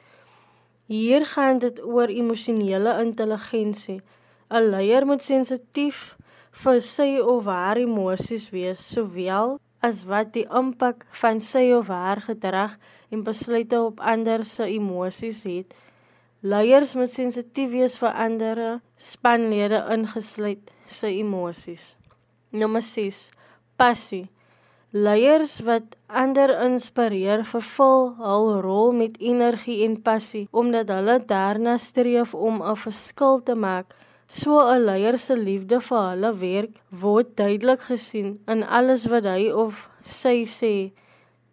Hier 0.88 1.26
gaan 1.26 1.59
dit 1.61 1.83
oor 1.85 2.09
emosionele 2.09 2.95
intelligensie. 3.04 4.00
'n 4.49 4.71
Leier 4.73 5.04
moet 5.07 5.23
sensitief 5.23 6.16
vir 6.62 6.78
sy 6.80 7.18
of 7.21 7.45
haar 7.45 7.76
emosies 7.76 8.47
wees, 8.50 8.80
sowel 8.80 9.59
as 9.85 10.07
wat 10.09 10.33
die 10.33 10.47
impak 10.49 11.04
van 11.21 11.42
sy 11.45 11.66
of 11.76 11.90
haar 11.92 12.23
gedrag 12.25 12.78
en 13.12 13.23
besluite 13.26 13.76
op 13.80 14.00
ander 14.00 14.45
se 14.45 14.64
emosies 14.64 15.42
het. 15.45 15.76
Leiers 16.40 16.95
moet 16.95 17.12
sensitief 17.12 17.71
wees 17.71 17.99
vir 17.99 18.16
ander 18.25 18.80
spanlede 18.97 19.85
ingesluit 19.92 20.73
se 20.88 21.12
emosies. 21.12 21.97
Nommer 22.50 22.83
6: 22.83 23.28
passie. 23.76 24.30
Leiers 24.90 25.59
wat 25.68 25.97
ander 26.07 26.49
inspireer, 26.64 27.42
vervul 27.45 28.14
hul 28.16 28.47
rol 28.64 28.95
met 28.97 29.18
energie 29.21 29.83
en 29.85 29.99
passie 30.00 30.47
omdat 30.57 30.88
hulle 30.88 31.18
daarna 31.28 31.76
streef 31.76 32.33
om 32.35 32.62
'n 32.62 32.76
verskil 32.76 33.42
te 33.42 33.54
maak. 33.54 33.92
So 34.28 34.57
'n 34.57 34.85
leier 34.85 35.18
se 35.18 35.37
liefde 35.37 35.80
vir 35.80 36.09
hulle 36.11 36.38
werk 36.38 36.80
word 36.88 37.37
duidelik 37.37 37.80
gesien 37.80 38.40
in 38.47 38.62
alles 38.64 39.07
wat 39.07 39.25
hy 39.25 39.50
of 39.50 39.88
sy 40.04 40.47
sê, 40.47 40.92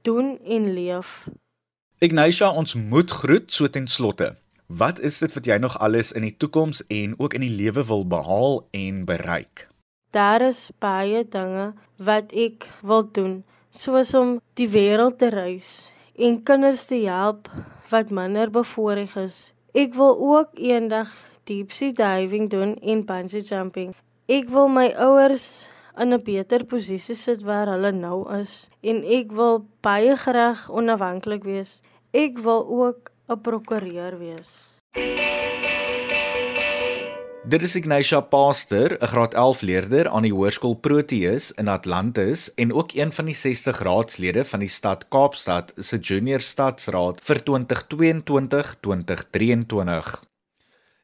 doen 0.02 0.40
en 0.44 0.74
leef. 0.74 1.28
Ignatia, 2.00 2.50
ons 2.52 2.76
moet 2.76 3.12
groet 3.12 3.52
so 3.52 3.68
ten 3.68 3.88
slotte. 3.88 4.36
Wat 4.68 5.00
is 5.00 5.20
dit 5.20 5.34
wat 5.34 5.46
jy 5.46 5.58
nog 5.58 5.78
alles 5.78 6.12
in 6.12 6.22
die 6.22 6.38
toekoms 6.38 6.84
en 6.88 7.20
ook 7.20 7.34
in 7.34 7.42
die 7.42 7.56
lewe 7.56 7.86
wil 7.86 8.08
behaal 8.08 8.68
en 8.72 9.06
bereik? 9.06 9.75
Daar 10.16 10.42
is 10.42 10.70
baie 10.80 11.24
dinge 11.28 11.74
wat 12.00 12.32
ek 12.32 12.70
wil 12.82 13.04
doen, 13.18 13.44
soos 13.76 14.14
om 14.16 14.38
die 14.56 14.70
wêreld 14.72 15.20
te 15.20 15.30
reis 15.34 15.90
en 16.16 16.40
kinders 16.48 16.86
te 16.88 17.02
help 17.04 17.50
wat 17.92 18.14
minder 18.16 18.52
bevoorreg 18.52 19.16
is. 19.20 19.40
Ek 19.76 19.94
wil 20.00 20.16
ook 20.16 20.56
eendag 20.56 21.12
deep 21.44 21.76
sea 21.76 21.92
diving 21.92 22.50
doen 22.50 22.78
en 22.80 23.04
bungee 23.06 23.44
jumping. 23.44 23.92
Ek 24.32 24.48
wil 24.50 24.72
my 24.72 24.88
ouers 24.96 25.68
in 26.00 26.14
'n 26.14 26.24
beter 26.24 26.66
posisie 26.66 27.16
sit 27.16 27.44
waar 27.44 27.68
hulle 27.68 27.92
nou 27.92 28.24
is 28.42 28.70
en 28.82 29.04
ek 29.04 29.32
wil 29.32 29.66
baie 29.82 30.16
graag 30.16 30.70
onafhanklik 30.70 31.44
wees. 31.44 31.82
Ek 32.14 32.40
wil 32.40 32.64
ook 32.68 33.12
'n 33.30 33.42
prokureur 33.42 34.18
wees. 34.20 34.64
Dit 37.46 37.62
is 37.62 37.76
Ignatia 37.78 38.26
Pastor, 38.26 38.98
'n 38.98 39.08
graad 39.08 39.34
11 39.34 39.62
leerder 39.62 40.10
aan 40.10 40.26
die 40.26 40.34
Hoërskool 40.34 40.74
Proteus 40.74 41.52
in 41.52 41.68
Atlantis 41.68 42.54
en 42.54 42.74
ook 42.74 42.94
een 42.94 43.12
van 43.12 43.26
die 43.26 43.36
60 43.36 43.80
raadslede 43.80 44.46
van 44.46 44.60
die 44.60 44.68
stad 44.68 45.08
Kaapstad 45.08 45.74
se 45.78 45.98
Junior 45.98 46.40
Stadsraad 46.40 47.22
vir 47.22 47.44
2022-2023. 47.50 50.24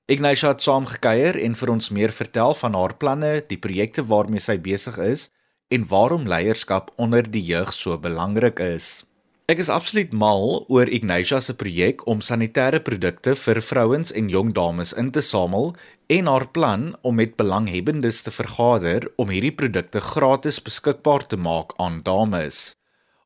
Ignatia 0.05 0.47
het 0.47 0.61
saamgekyer 0.61 1.43
en 1.43 1.55
vir 1.55 1.69
ons 1.69 1.89
meer 1.89 2.11
vertel 2.11 2.53
van 2.53 2.73
haar 2.73 2.97
planne, 2.97 3.43
die 3.47 3.59
projekte 3.59 4.05
waarmee 4.05 4.39
sy 4.39 4.59
besig 4.59 4.97
is 4.97 5.29
en 5.67 5.87
waarom 5.87 6.27
leierskap 6.27 6.91
onder 6.95 7.31
die 7.31 7.43
jeug 7.43 7.73
so 7.73 7.97
belangrik 7.97 8.59
is. 8.59 9.10
Ek 9.49 9.59
is 9.59 9.69
absoluut 9.73 10.11
mal 10.13 10.65
oor 10.69 10.89
Ignatia 10.89 11.39
se 11.41 11.55
projek 11.57 12.03
om 12.07 12.21
sanitêre 12.21 12.79
produkte 12.85 13.33
vir 13.35 13.59
vrouens 13.65 14.13
en 14.13 14.29
jong 14.29 14.51
dames 14.53 14.93
in 14.93 15.09
te 15.11 15.23
samel 15.25 15.73
en 16.07 16.27
haar 16.27 16.45
plan 16.57 16.91
om 17.01 17.15
met 17.15 17.35
belanghebbendes 17.39 18.21
te 18.21 18.31
vergader 18.31 19.07
om 19.15 19.33
hierdie 19.33 19.55
produkte 19.55 20.01
gratis 20.01 20.61
beskikbaar 20.61 21.25
te 21.27 21.37
maak 21.37 21.73
aan 21.81 22.01
dames. 22.05 22.75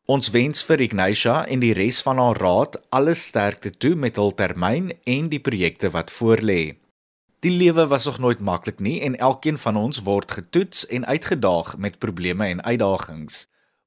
Ons 0.05 0.29
wens 0.29 0.63
vir 0.63 0.85
Ignatia 0.85 1.35
en 1.49 1.59
die 1.59 1.73
res 1.73 1.99
van 2.05 2.21
haar 2.21 2.37
raad 2.37 2.77
alle 2.93 3.13
sterkte 3.17 3.71
toe 3.73 3.95
met 3.95 4.19
hul 4.21 4.31
termyn 4.37 4.91
en 5.03 5.29
die 5.31 5.41
projekte 5.41 5.89
wat 5.93 6.13
voorlê. 6.13 6.75
Die 7.41 7.53
lewe 7.53 7.87
was 7.89 8.05
nog 8.05 8.21
nooit 8.21 8.39
maklik 8.41 8.79
nie 8.79 8.99
en 9.05 9.17
elkeen 9.17 9.57
van 9.57 9.77
ons 9.77 10.03
word 10.05 10.31
getoets 10.31 10.85
en 10.87 11.05
uitgedaag 11.05 11.77
met 11.77 11.99
probleme 11.99 12.47
en 12.47 12.63
uitdagings. 12.63 13.45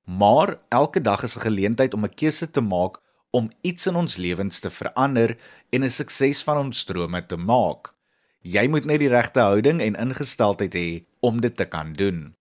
Maar 0.08 0.56
elke 0.68 1.00
dag 1.00 1.22
is 1.22 1.36
'n 1.36 1.40
geleentheid 1.40 1.94
om 1.94 2.04
'n 2.04 2.14
keuse 2.14 2.50
te 2.50 2.60
maak 2.60 3.00
om 3.30 3.50
iets 3.60 3.86
in 3.86 3.94
ons 3.94 4.16
lewens 4.16 4.58
te 4.58 4.70
verander 4.70 5.36
en 5.70 5.84
'n 5.84 5.90
sukses 5.90 6.42
van 6.42 6.56
ons 6.56 6.84
drome 6.84 7.26
te 7.26 7.36
maak. 7.36 7.94
Jy 8.40 8.68
moet 8.68 8.84
net 8.84 8.98
die 8.98 9.08
regte 9.08 9.40
houding 9.40 9.80
en 9.80 9.94
ingesteldheid 9.94 10.74
hê 10.74 11.04
om 11.20 11.40
dit 11.40 11.56
te 11.56 11.64
kan 11.64 11.92
doen. 11.92 12.34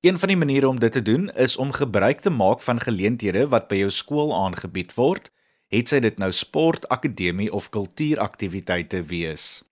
Een 0.00 0.18
van 0.18 0.28
die 0.28 0.36
maniere 0.36 0.68
om 0.68 0.78
dit 0.78 0.92
te 0.92 1.02
doen 1.02 1.30
is 1.30 1.56
om 1.56 1.72
gebruik 1.72 2.20
te 2.20 2.30
maak 2.30 2.60
van 2.60 2.80
geleenthede 2.80 3.48
wat 3.48 3.68
by 3.68 3.76
jou 3.76 3.90
skool 3.90 4.34
aangebied 4.44 4.94
word, 4.94 5.30
het 5.68 5.88
sy 5.88 6.00
dit 6.00 6.18
nou 6.18 6.32
sport, 6.32 6.88
akademie 6.88 7.52
of 7.52 7.68
kultuuraktiwiteite 7.68 9.02
wees. 9.02 9.64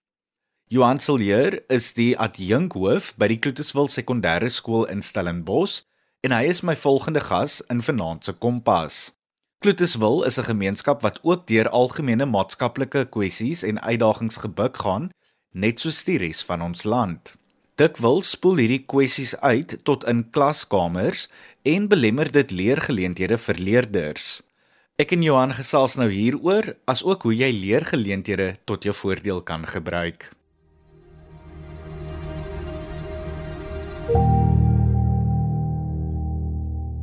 Johan 0.64 1.00
Sillier 1.00 1.62
is 1.68 1.92
die 1.92 2.18
adjunkhoof 2.18 3.16
by 3.16 3.26
die 3.26 3.38
Kloetuswil 3.38 3.88
Sekondêre 3.88 4.48
Skool 4.48 4.84
in 4.84 5.02
Stellenbosch 5.02 5.82
en 6.20 6.34
hy 6.36 6.50
is 6.52 6.60
my 6.60 6.74
volgende 6.76 7.20
gas 7.24 7.60
in 7.72 7.80
Vanaand 7.80 8.24
se 8.24 8.32
Kompas. 8.36 8.96
Kloetuswil 9.64 10.24
is 10.28 10.38
'n 10.38 10.48
gemeenskap 10.52 11.02
wat 11.02 11.20
ook 11.22 11.46
deur 11.46 11.68
algemene 11.68 12.26
maatskaplike 12.26 13.04
kwessies 13.04 13.62
en 13.62 13.80
uitdagings 13.80 14.36
gebuk 14.36 14.76
gaan, 14.76 15.10
net 15.52 15.80
soos 15.80 16.04
die 16.04 16.18
res 16.18 16.44
van 16.44 16.62
ons 16.62 16.84
land. 16.84 17.36
Dikwels 17.74 18.30
spoel 18.30 18.56
hierdie 18.56 18.84
kwessies 18.84 19.36
uit 19.36 19.78
tot 19.84 20.04
in 20.04 20.30
klaskamers 20.30 21.28
en 21.62 21.88
belemmer 21.88 22.32
dit 22.32 22.50
leergeleenthede 22.50 23.38
vir 23.38 23.54
leerders. 23.54 24.42
Ek 24.96 25.12
en 25.12 25.22
Johan 25.22 25.52
gesels 25.52 25.96
nou 25.96 26.10
hieroor, 26.10 26.76
asook 26.84 27.22
hoe 27.22 27.34
jy 27.34 27.50
leergeleenthede 27.52 28.56
tot 28.64 28.84
jou 28.84 28.94
voordeel 28.94 29.40
kan 29.40 29.66
gebruik. 29.66 30.28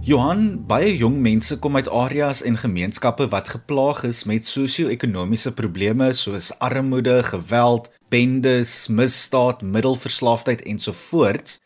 Johan, 0.07 0.61
baie 0.63 0.93
jong 0.95 1.17
mense 1.19 1.57
kom 1.59 1.75
uit 1.75 1.87
areas 1.91 2.39
en 2.47 2.55
gemeenskappe 2.55 3.25
wat 3.27 3.49
geplaag 3.51 4.05
is 4.07 4.21
met 4.23 4.47
sosio-ekonomiese 4.47 5.51
probleme 5.51 6.13
soos 6.15 6.47
armoede, 6.63 7.17
geweld, 7.27 7.89
bendes, 8.07 8.87
misdaad, 8.87 9.65
middelverslaafdheid 9.67 10.63
ensovoorts. 10.63 11.57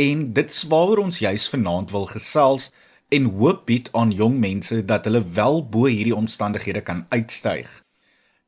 En 0.00 0.22
dit 0.32 0.54
is 0.54 0.62
waaroor 0.72 1.02
ons 1.02 1.18
juis 1.26 1.44
vanaand 1.52 1.92
wil 1.92 2.08
gesels 2.14 2.70
en 3.12 3.28
hoop 3.36 3.66
bied 3.68 3.92
aan 3.92 4.16
jong 4.16 4.40
mense 4.40 4.80
dat 4.88 5.04
hulle 5.04 5.20
wel 5.36 5.60
bo 5.68 5.84
hierdie 5.84 6.16
omstandighede 6.16 6.80
kan 6.80 7.04
uitstyg. 7.12 7.68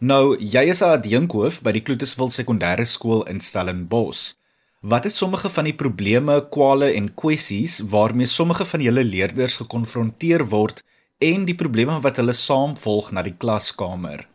Nou, 0.00 0.40
jy 0.40 0.64
is 0.72 0.80
'n 0.80 0.96
adjunkhoof 0.96 1.60
by 1.60 1.76
die 1.76 1.84
Kloetuswil 1.84 2.32
Sekondêre 2.32 2.88
Skool 2.88 3.28
in 3.28 3.40
Stellenbosch. 3.40 4.32
Wat 4.80 5.04
is 5.04 5.16
sommige 5.16 5.48
van 5.48 5.64
die 5.64 5.74
probleme, 5.74 6.48
kwale 6.52 6.90
en 6.92 7.08
kwessies 7.14 7.80
waarmee 7.88 8.26
sommige 8.26 8.64
van 8.64 8.80
julle 8.80 9.04
leerders 9.04 9.56
gekonfronteer 9.56 10.44
word 10.48 10.82
en 11.18 11.46
die 11.48 11.54
probleme 11.54 11.96
wat 12.00 12.16
hulle 12.20 12.32
saamvolg 12.36 13.08
na 13.12 13.22
die 13.24 13.32
klaskamer? 13.32 14.26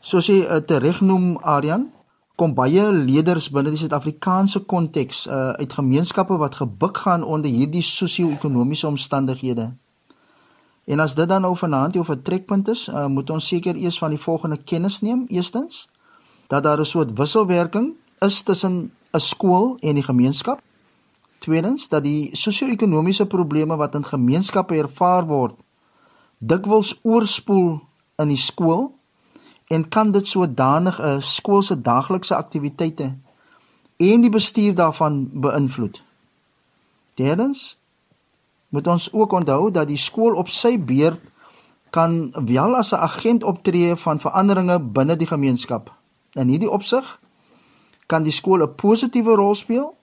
Soos 0.00 0.30
jy 0.30 0.44
uh, 0.44 0.60
tereg 0.62 1.00
noem 1.02 1.34
Aryan, 1.42 1.88
kom 2.38 2.54
baie 2.54 2.84
leerders 2.94 3.50
binne 3.50 3.72
die 3.74 3.80
Suid-Afrikaanse 3.80 4.62
konteks 4.70 5.26
uh, 5.26 5.58
uit 5.58 5.74
gemeenskappe 5.74 6.38
wat 6.38 6.60
gebuk 6.62 7.02
gaan 7.02 7.26
onder 7.26 7.50
hierdie 7.50 7.82
sosio-ekonomiese 7.82 8.86
omstandighede. 8.86 9.72
En 10.86 11.02
as 11.02 11.14
dit 11.18 11.28
dan 11.28 11.42
nou 11.42 11.52
vanaand 11.58 11.98
jou 11.98 12.04
vertrekpunt 12.06 12.70
is, 12.70 12.86
uh, 12.88 13.08
moet 13.10 13.30
ons 13.30 13.50
seker 13.52 13.74
eers 13.74 13.98
van 13.98 14.14
die 14.14 14.22
volgende 14.22 14.62
kennis 14.62 15.00
neem. 15.02 15.26
Eerstens, 15.28 15.88
dat 16.46 16.62
daar 16.62 16.78
'n 16.78 16.84
soort 16.84 17.18
wisselwerking 17.18 17.92
is 18.20 18.42
tussen 18.42 18.92
'n 19.12 19.20
skool 19.20 19.76
en 19.80 19.94
die 19.94 20.02
gemeenskap. 20.02 20.62
Tweedens 21.38 21.88
dat 21.88 22.04
die 22.04 22.30
sosio-ekonomiese 22.36 23.26
probleme 23.26 23.76
wat 23.76 23.94
in 23.94 24.04
gemeenskappe 24.04 24.76
ervaar 24.76 25.26
word, 25.26 25.54
dikwels 26.38 26.98
oorspoel 27.02 27.80
in 28.16 28.28
die 28.28 28.36
skool 28.40 28.94
en 29.66 29.88
kan 29.88 30.12
dit 30.12 30.26
sodanig 30.26 31.00
'n 31.00 31.20
skool 31.20 31.62
se 31.62 31.80
daaglikse 31.80 32.34
aktiwiteite 32.34 33.16
en 33.96 34.20
die 34.20 34.30
bestuur 34.30 34.74
daarvan 34.74 35.28
beïnvloed. 35.32 36.02
Derdens 37.14 37.78
moet 38.68 38.86
ons 38.86 39.12
ook 39.12 39.32
onthou 39.32 39.70
dat 39.70 39.88
die 39.88 39.96
skool 39.96 40.34
op 40.34 40.48
sy 40.48 40.78
beurt 40.78 41.20
kan 41.90 42.30
wel 42.46 42.76
as 42.76 42.92
'n 42.92 43.02
agent 43.02 43.42
optree 43.42 43.96
van 43.96 44.20
veranderinge 44.20 44.80
binne 44.80 45.16
die 45.16 45.26
gemeenskap. 45.26 45.92
In 46.32 46.48
hierdie 46.48 46.70
opsig 46.70 47.20
kan 48.10 48.26
die 48.26 48.34
skool 48.34 48.62
'n 48.62 48.74
positiewe 48.74 49.34
rol 49.38 49.54
speel 49.54 49.94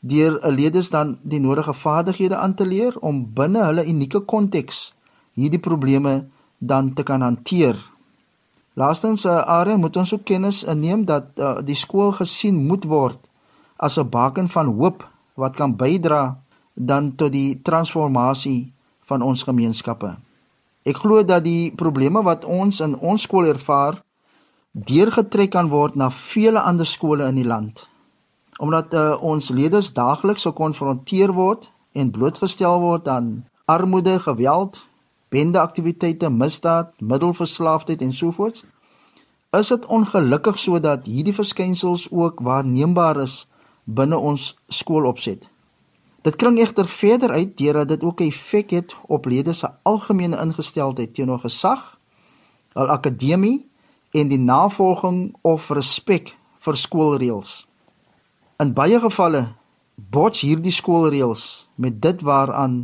deur 0.00 0.38
'n 0.42 0.54
leerders 0.54 0.90
dan 0.90 1.18
die 1.22 1.40
nodige 1.40 1.74
vaardighede 1.74 2.36
aan 2.36 2.54
te 2.54 2.66
leer 2.66 2.94
om 3.00 3.26
binne 3.34 3.64
hulle 3.64 3.86
unieke 3.86 4.20
konteks 4.20 4.94
hierdie 5.34 5.60
probleme 5.68 6.28
dan 6.58 6.94
te 6.94 7.02
kan 7.02 7.20
hanteer. 7.20 7.76
Laastens, 8.72 9.24
uh, 9.24 9.44
Are, 9.48 9.76
moet 9.76 9.96
ons 9.96 10.12
ook 10.12 10.24
kennis 10.24 10.64
inneem 10.64 11.04
dat 11.04 11.24
uh, 11.36 11.58
die 11.64 11.76
skool 11.76 12.12
gesien 12.12 12.66
moet 12.66 12.84
word 12.84 13.18
as 13.76 13.98
'n 13.98 14.08
baken 14.08 14.48
van 14.48 14.66
hoop 14.66 15.08
wat 15.34 15.56
kan 15.56 15.76
bydra 15.76 16.36
dan 16.74 17.14
tot 17.16 17.32
die 17.32 17.60
transformasie 17.62 18.72
van 19.00 19.22
ons 19.22 19.42
gemeenskappe. 19.42 20.16
Ek 20.82 20.96
glo 20.96 21.24
dat 21.24 21.44
die 21.44 21.72
probleme 21.74 22.22
wat 22.22 22.44
ons 22.44 22.80
in 22.80 22.98
ons 22.98 23.22
skool 23.22 23.46
ervaar 23.46 24.02
deurgetrek 24.76 25.50
kan 25.50 25.70
word 25.72 25.94
na 25.96 26.10
vele 26.12 26.60
ander 26.60 26.86
skole 26.86 27.24
in 27.24 27.38
die 27.40 27.46
land. 27.46 27.86
Omdat 28.60 28.94
uh, 28.94 29.16
ons 29.24 29.48
leerders 29.48 29.92
daagliks 29.96 30.44
gekonfronteer 30.44 31.32
word 31.32 31.70
en 31.96 32.12
blootgestel 32.12 32.80
word 32.80 33.08
aan 33.08 33.46
armoede, 33.64 34.18
geweld, 34.20 34.82
bendeaktiwiteite, 35.32 36.28
misdaad, 36.30 36.92
middelverslaafdheid 37.00 38.02
en 38.04 38.12
sovoorts, 38.12 38.64
is 39.56 39.72
dit 39.72 39.86
ongelukkig 39.86 40.58
sodat 40.60 41.06
hierdie 41.08 41.34
verskynsels 41.34 42.08
ook 42.12 42.40
waarneembaar 42.44 43.20
is 43.24 43.46
binne 43.84 44.18
ons 44.18 44.52
skoolopset. 44.68 45.48
Dit 46.26 46.36
klink 46.36 46.58
egter 46.58 46.88
verder 46.90 47.30
uit 47.30 47.56
deurdat 47.56 47.88
dit 47.88 48.04
ook 48.04 48.20
'n 48.20 48.28
effek 48.28 48.70
het 48.70 48.96
op 49.06 49.24
lede 49.24 49.52
se 49.52 49.68
algemene 49.82 50.36
ingesteldheid 50.36 51.14
teenoor 51.14 51.38
gesag, 51.38 51.98
hul 52.74 52.88
akademie 52.88 53.65
en 54.16 54.28
die 54.32 54.40
navolging 54.40 55.34
of 55.44 55.68
respek 55.70 56.32
vir 56.64 56.76
skoolreëls. 56.80 57.66
In 58.62 58.72
baie 58.72 59.00
gevalle 59.00 59.42
bots 59.94 60.40
hierdie 60.40 60.72
skoolreëls 60.72 61.68
met 61.76 62.00
dit 62.00 62.22
waaraan 62.24 62.78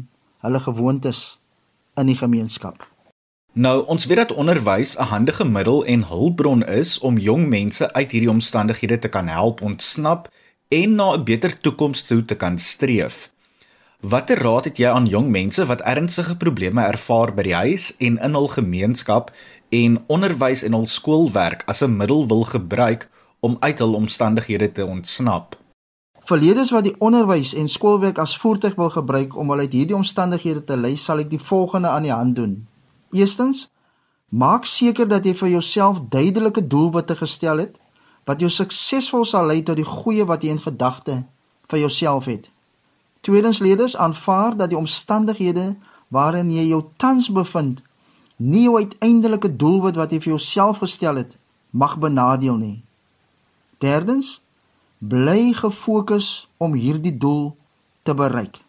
hulle 0.44 0.60
gewoond 0.60 1.04
is 1.08 1.22
in 1.96 2.10
die 2.12 2.18
gemeenskap. 2.18 2.84
Nou, 3.52 3.84
ons 3.84 4.06
weet 4.08 4.16
dat 4.16 4.32
onderwys 4.32 4.96
'n 4.98 5.08
handige 5.12 5.44
middel 5.44 5.84
en 5.84 6.04
hulpbron 6.08 6.64
is 6.64 6.98
om 6.98 7.18
jong 7.18 7.48
mense 7.48 7.92
uit 7.92 8.10
hierdie 8.10 8.30
omstandighede 8.30 8.98
te 8.98 9.08
kan 9.08 9.28
help 9.28 9.60
ontsnap 9.62 10.28
en 10.68 10.94
na 10.94 11.12
'n 11.12 11.24
beter 11.24 11.60
toekoms 11.60 12.02
toe 12.02 12.24
te 12.24 12.34
kan 12.34 12.58
streef. 12.58 13.30
Watter 14.00 14.38
raad 14.38 14.64
het 14.64 14.78
jy 14.78 14.88
aan 14.88 15.06
jong 15.06 15.28
mense 15.30 15.66
wat 15.66 15.80
ernstige 15.80 16.36
probleme 16.36 16.82
ervaar 16.82 17.34
by 17.34 17.42
die 17.42 17.54
huis 17.54 17.96
en 17.98 18.18
in 18.18 18.34
hul 18.34 18.48
gemeenskap 18.48 19.30
en 19.72 20.04
onderwys 20.06 20.62
en 20.68 20.74
hul 20.76 20.86
skoolwerk 20.86 21.62
as 21.64 21.80
'n 21.80 21.96
middel 21.96 22.26
wil 22.26 22.44
gebruik 22.44 23.08
om 23.40 23.56
uit 23.60 23.78
hul 23.78 23.94
omstandighede 23.94 24.72
te 24.72 24.86
ontsnap? 24.86 25.56
Verledes 26.24 26.70
wat 26.70 26.84
die 26.84 26.94
onderwys 26.98 27.54
en 27.54 27.68
skoolwerk 27.68 28.18
as 28.18 28.36
voertuig 28.36 28.74
wil 28.74 28.90
gebruik 28.90 29.36
om 29.36 29.48
hulle 29.48 29.60
uit 29.60 29.72
hierdie 29.72 29.96
omstandighede 29.96 30.64
te 30.64 30.76
lei, 30.76 30.96
sal 30.96 31.18
ek 31.18 31.30
die 31.30 31.38
volgende 31.38 31.88
aan 31.88 32.02
die 32.02 32.12
hand 32.12 32.36
doen. 32.36 32.68
Eerstens, 33.10 33.70
maak 34.28 34.64
seker 34.64 35.08
dat 35.08 35.24
jy 35.24 35.34
vir 35.34 35.48
jouself 35.48 36.00
duidelike 36.08 36.66
doelwitte 36.66 37.16
gestel 37.16 37.58
het 37.58 37.78
wat 38.24 38.40
jou 38.40 38.50
suksesvol 38.50 39.24
sal 39.24 39.46
lei 39.46 39.62
tot 39.62 39.76
die 39.76 39.84
goeie 39.84 40.24
wat 40.24 40.42
jy 40.42 40.48
in 40.48 40.60
gedagte 40.60 41.24
vir 41.68 41.78
jouself 41.78 42.24
het. 42.24 42.50
Tweedens 43.20 43.58
leerders 43.58 43.96
aanvaar 43.96 44.56
dat 44.56 44.68
die 44.68 44.78
omstandighede 44.78 45.76
waarin 46.08 46.52
jy 46.52 46.68
jou 46.68 46.84
tans 46.96 47.32
bevind 47.32 47.82
nie 48.42 48.64
jou 48.66 48.78
uiteindelike 48.78 49.52
doelwit 49.56 49.98
wat 50.00 50.10
jy 50.12 50.18
vir 50.22 50.34
jouself 50.34 50.82
gestel 50.82 51.20
het 51.20 51.36
mag 51.70 51.96
benadeel 51.98 52.58
nie. 52.58 52.82
Derdens 53.78 54.40
bly 54.98 55.52
gefokus 55.56 56.48
om 56.62 56.74
hierdie 56.78 57.14
doel 57.18 57.54
te 58.02 58.14
bereik. 58.14 58.60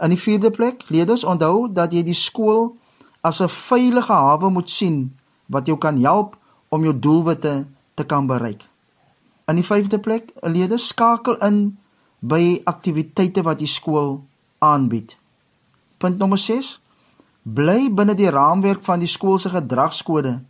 In 0.00 0.12
die 0.12 0.20
vierde 0.20 0.50
plek, 0.50 0.84
leerders 0.92 1.24
onthou 1.24 1.68
dat 1.72 1.92
jy 1.92 2.02
die 2.04 2.16
skool 2.16 2.76
as 3.20 3.40
'n 3.40 3.48
veilige 3.48 4.12
hawe 4.12 4.50
moet 4.50 4.70
sien 4.70 5.16
wat 5.46 5.66
jou 5.66 5.78
kan 5.78 6.00
help 6.00 6.36
om 6.68 6.84
jou 6.84 6.98
doelwitte 6.98 7.66
te 7.94 8.04
kan 8.04 8.26
bereik. 8.26 8.68
In 9.46 9.56
die 9.56 9.64
vyfde 9.64 9.98
plek, 9.98 10.32
leerders 10.42 10.86
skakel 10.86 11.38
in 11.38 11.78
by 12.18 12.60
aktiwiteite 12.64 13.42
wat 13.42 13.58
die 13.58 13.70
skool 13.70 14.24
aanbied. 14.58 15.16
Punt 15.98 16.18
nommer 16.18 16.38
6: 16.38 16.80
Bly 17.46 17.92
binne 17.94 18.16
die 18.18 18.30
raamwerk 18.30 18.82
van 18.82 18.98
die 18.98 19.10
skool 19.10 19.38
se 19.38 19.52
gedragskode 19.52 20.40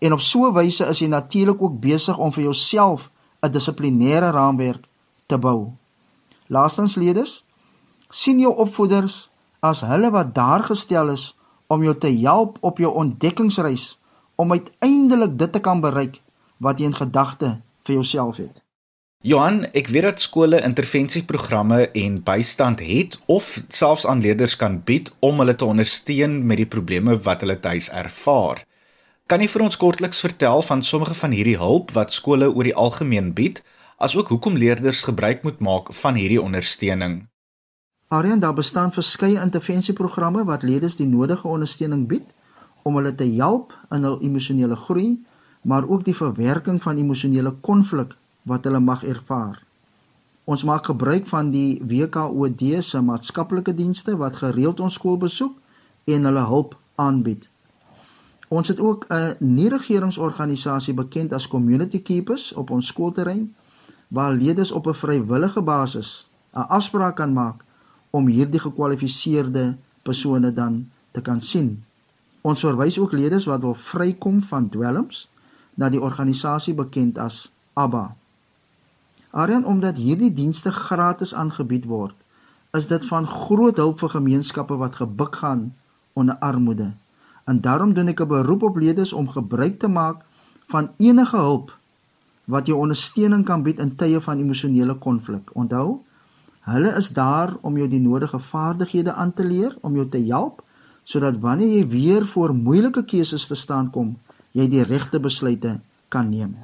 en 0.00 0.12
op 0.12 0.20
so 0.20 0.46
'n 0.48 0.54
wyse 0.54 0.84
is 0.84 0.98
jy 0.98 1.08
natuurlik 1.08 1.62
ook 1.62 1.80
besig 1.80 2.16
om 2.18 2.32
vir 2.32 2.42
jouself 2.42 3.10
'n 3.42 3.52
dissiplinêre 3.52 4.30
raamwerk 4.32 4.84
te 5.26 5.38
bou. 5.38 5.72
Laastens 6.46 6.94
leerders, 6.94 7.44
sien 8.10 8.40
jou 8.40 8.54
opvoeders 8.54 9.30
as 9.60 9.80
hulle 9.80 10.10
wat 10.10 10.34
daar 10.34 10.64
gestel 10.64 11.10
is 11.10 11.36
om 11.66 11.82
jou 11.82 11.98
te 11.98 12.08
help 12.08 12.58
op 12.60 12.78
jou 12.78 12.94
ontdekkingsreis 12.94 13.98
om 14.34 14.52
uiteindelik 14.52 15.38
dit 15.38 15.52
te 15.52 15.60
kan 15.60 15.80
bereik 15.80 16.22
wat 16.56 16.78
jy 16.78 16.84
in 16.84 16.94
gedagte 16.94 17.60
vir 17.82 17.94
jouself 17.94 18.36
het. 18.36 18.62
Johan, 19.26 19.64
ek 19.74 19.88
weet 19.90 20.04
dat 20.06 20.20
skole 20.22 20.60
intervensieprogramme 20.62 21.88
en 21.90 22.20
bystand 22.22 22.78
het 22.86 23.16
of 23.26 23.46
selfs 23.66 24.04
aan 24.06 24.20
leerders 24.22 24.54
kan 24.56 24.76
bied 24.86 25.08
om 25.18 25.40
hulle 25.42 25.56
te 25.58 25.66
ondersteun 25.66 26.36
met 26.46 26.60
die 26.60 26.68
probleme 26.70 27.16
wat 27.24 27.42
hulle 27.42 27.56
tuis 27.58 27.88
ervaar. 27.90 28.62
Kan 29.26 29.42
jy 29.42 29.48
vir 29.50 29.64
ons 29.64 29.76
kortliks 29.76 30.22
vertel 30.22 30.62
van 30.62 30.84
sommige 30.86 31.16
van 31.18 31.34
hierdie 31.34 31.56
hulp 31.58 31.90
wat 31.96 32.14
skole 32.14 32.46
oor 32.46 32.68
die 32.68 32.76
algemeen 32.84 33.32
bied, 33.34 33.58
asook 33.98 34.30
hoekom 34.30 34.54
leerders 34.54 35.02
gebruik 35.10 35.42
moet 35.42 35.58
maak 35.58 35.90
van 35.98 36.14
hierdie 36.14 36.38
ondersteuning? 36.38 37.18
Aryan, 38.14 38.38
daar 38.38 38.54
bestaan 38.54 38.94
verskeie 38.94 39.42
intervensieprogramme 39.42 40.46
wat 40.46 40.62
leerders 40.62 40.94
die 40.94 41.10
nodige 41.10 41.50
ondersteuning 41.50 42.06
bied 42.06 42.30
om 42.86 43.02
hulle 43.02 43.16
te 43.18 43.26
help 43.34 43.74
in 43.90 44.06
hul 44.06 44.22
emosionele 44.22 44.78
groei, 44.78 45.18
maar 45.66 45.90
ook 45.90 46.06
die 46.06 46.14
verwerking 46.14 46.78
van 46.86 47.02
emosionele 47.02 47.56
konflik 47.66 48.14
wat 48.48 48.64
hulle 48.66 48.80
mag 48.80 49.04
ervaar. 49.04 49.60
Ons 50.48 50.64
maak 50.64 50.88
gebruik 50.88 51.26
van 51.28 51.50
die 51.52 51.76
WKOD 51.84 52.80
se 52.80 53.00
maatskaplike 53.04 53.74
dienste 53.76 54.16
wat 54.16 54.40
gereeld 54.40 54.80
ons 54.80 54.96
skool 54.96 55.18
besoek 55.20 55.52
en 56.08 56.24
hulle 56.24 56.44
hulp 56.48 56.74
aanbied. 56.96 57.44
Ons 58.48 58.68
het 58.72 58.80
ook 58.80 59.04
'n 59.08 59.36
nie-regeringsorganisasie 59.38 60.94
bekend 60.94 61.32
as 61.32 61.48
Community 61.48 62.02
Keepers 62.02 62.52
op 62.52 62.70
ons 62.70 62.86
skoolterrein 62.86 63.54
waar 64.08 64.32
leerders 64.32 64.72
op 64.72 64.86
'n 64.86 64.94
vrywillige 64.94 65.62
basis 65.62 66.28
'n 66.54 66.68
afspraak 66.68 67.16
kan 67.16 67.32
maak 67.32 67.64
om 68.10 68.26
hierdie 68.26 68.60
gekwalifiseerde 68.60 69.76
persone 70.02 70.52
dan 70.52 70.90
te 71.10 71.20
kan 71.20 71.40
sien. 71.40 71.84
Ons 72.40 72.60
verwys 72.60 72.98
ook 72.98 73.12
leerders 73.12 73.44
wat 73.44 73.60
wil 73.60 73.74
vrykom 73.74 74.40
van 74.42 74.68
dwelms 74.68 75.28
na 75.74 75.88
die 75.88 76.00
organisasie 76.00 76.74
bekend 76.74 77.18
as 77.18 77.52
ABBA. 77.72 78.16
Aryan 79.30 79.64
omdat 79.64 79.96
hierdie 79.96 80.32
dienste 80.32 80.72
gratis 80.72 81.34
aangebied 81.34 81.84
word, 81.84 82.16
is 82.72 82.86
dit 82.86 83.04
van 83.06 83.26
groot 83.26 83.76
hulp 83.76 84.00
vir 84.00 84.14
gemeenskappe 84.16 84.76
wat 84.76 85.00
gebuk 85.00 85.36
gaan 85.36 85.74
onder 86.12 86.36
armoede. 86.40 86.92
En 87.44 87.60
daarom 87.60 87.92
doen 87.94 88.08
ek 88.08 88.20
'n 88.20 88.28
beroep 88.28 88.62
op 88.62 88.76
leerders 88.76 89.12
om 89.12 89.28
gebruik 89.28 89.78
te 89.78 89.88
maak 89.88 90.24
van 90.68 90.90
enige 90.96 91.36
hulp 91.36 91.76
wat 92.44 92.66
jou 92.66 92.78
ondersteuning 92.78 93.44
kan 93.44 93.62
bied 93.62 93.78
in 93.78 93.96
tye 93.96 94.20
van 94.20 94.38
emosionele 94.38 94.94
konflik. 94.94 95.50
Onthou, 95.52 96.00
hulle 96.60 96.96
is 96.96 97.08
daar 97.12 97.56
om 97.60 97.76
jou 97.76 97.88
die 97.88 98.00
nodige 98.00 98.38
vaardighede 98.38 99.12
aan 99.12 99.32
te 99.32 99.44
leer 99.44 99.76
om 99.80 99.94
jou 99.94 100.08
te 100.08 100.18
help 100.18 100.64
sodat 101.04 101.38
wanneer 101.40 101.68
jy 101.68 101.88
weer 101.88 102.26
voor 102.26 102.54
moeilike 102.54 103.04
keuses 103.04 103.46
te 103.46 103.54
staan 103.54 103.90
kom, 103.90 104.18
jy 104.52 104.68
die 104.68 104.84
regte 104.84 105.20
besluite 105.20 105.80
kan 106.08 106.28
neem. 106.28 106.56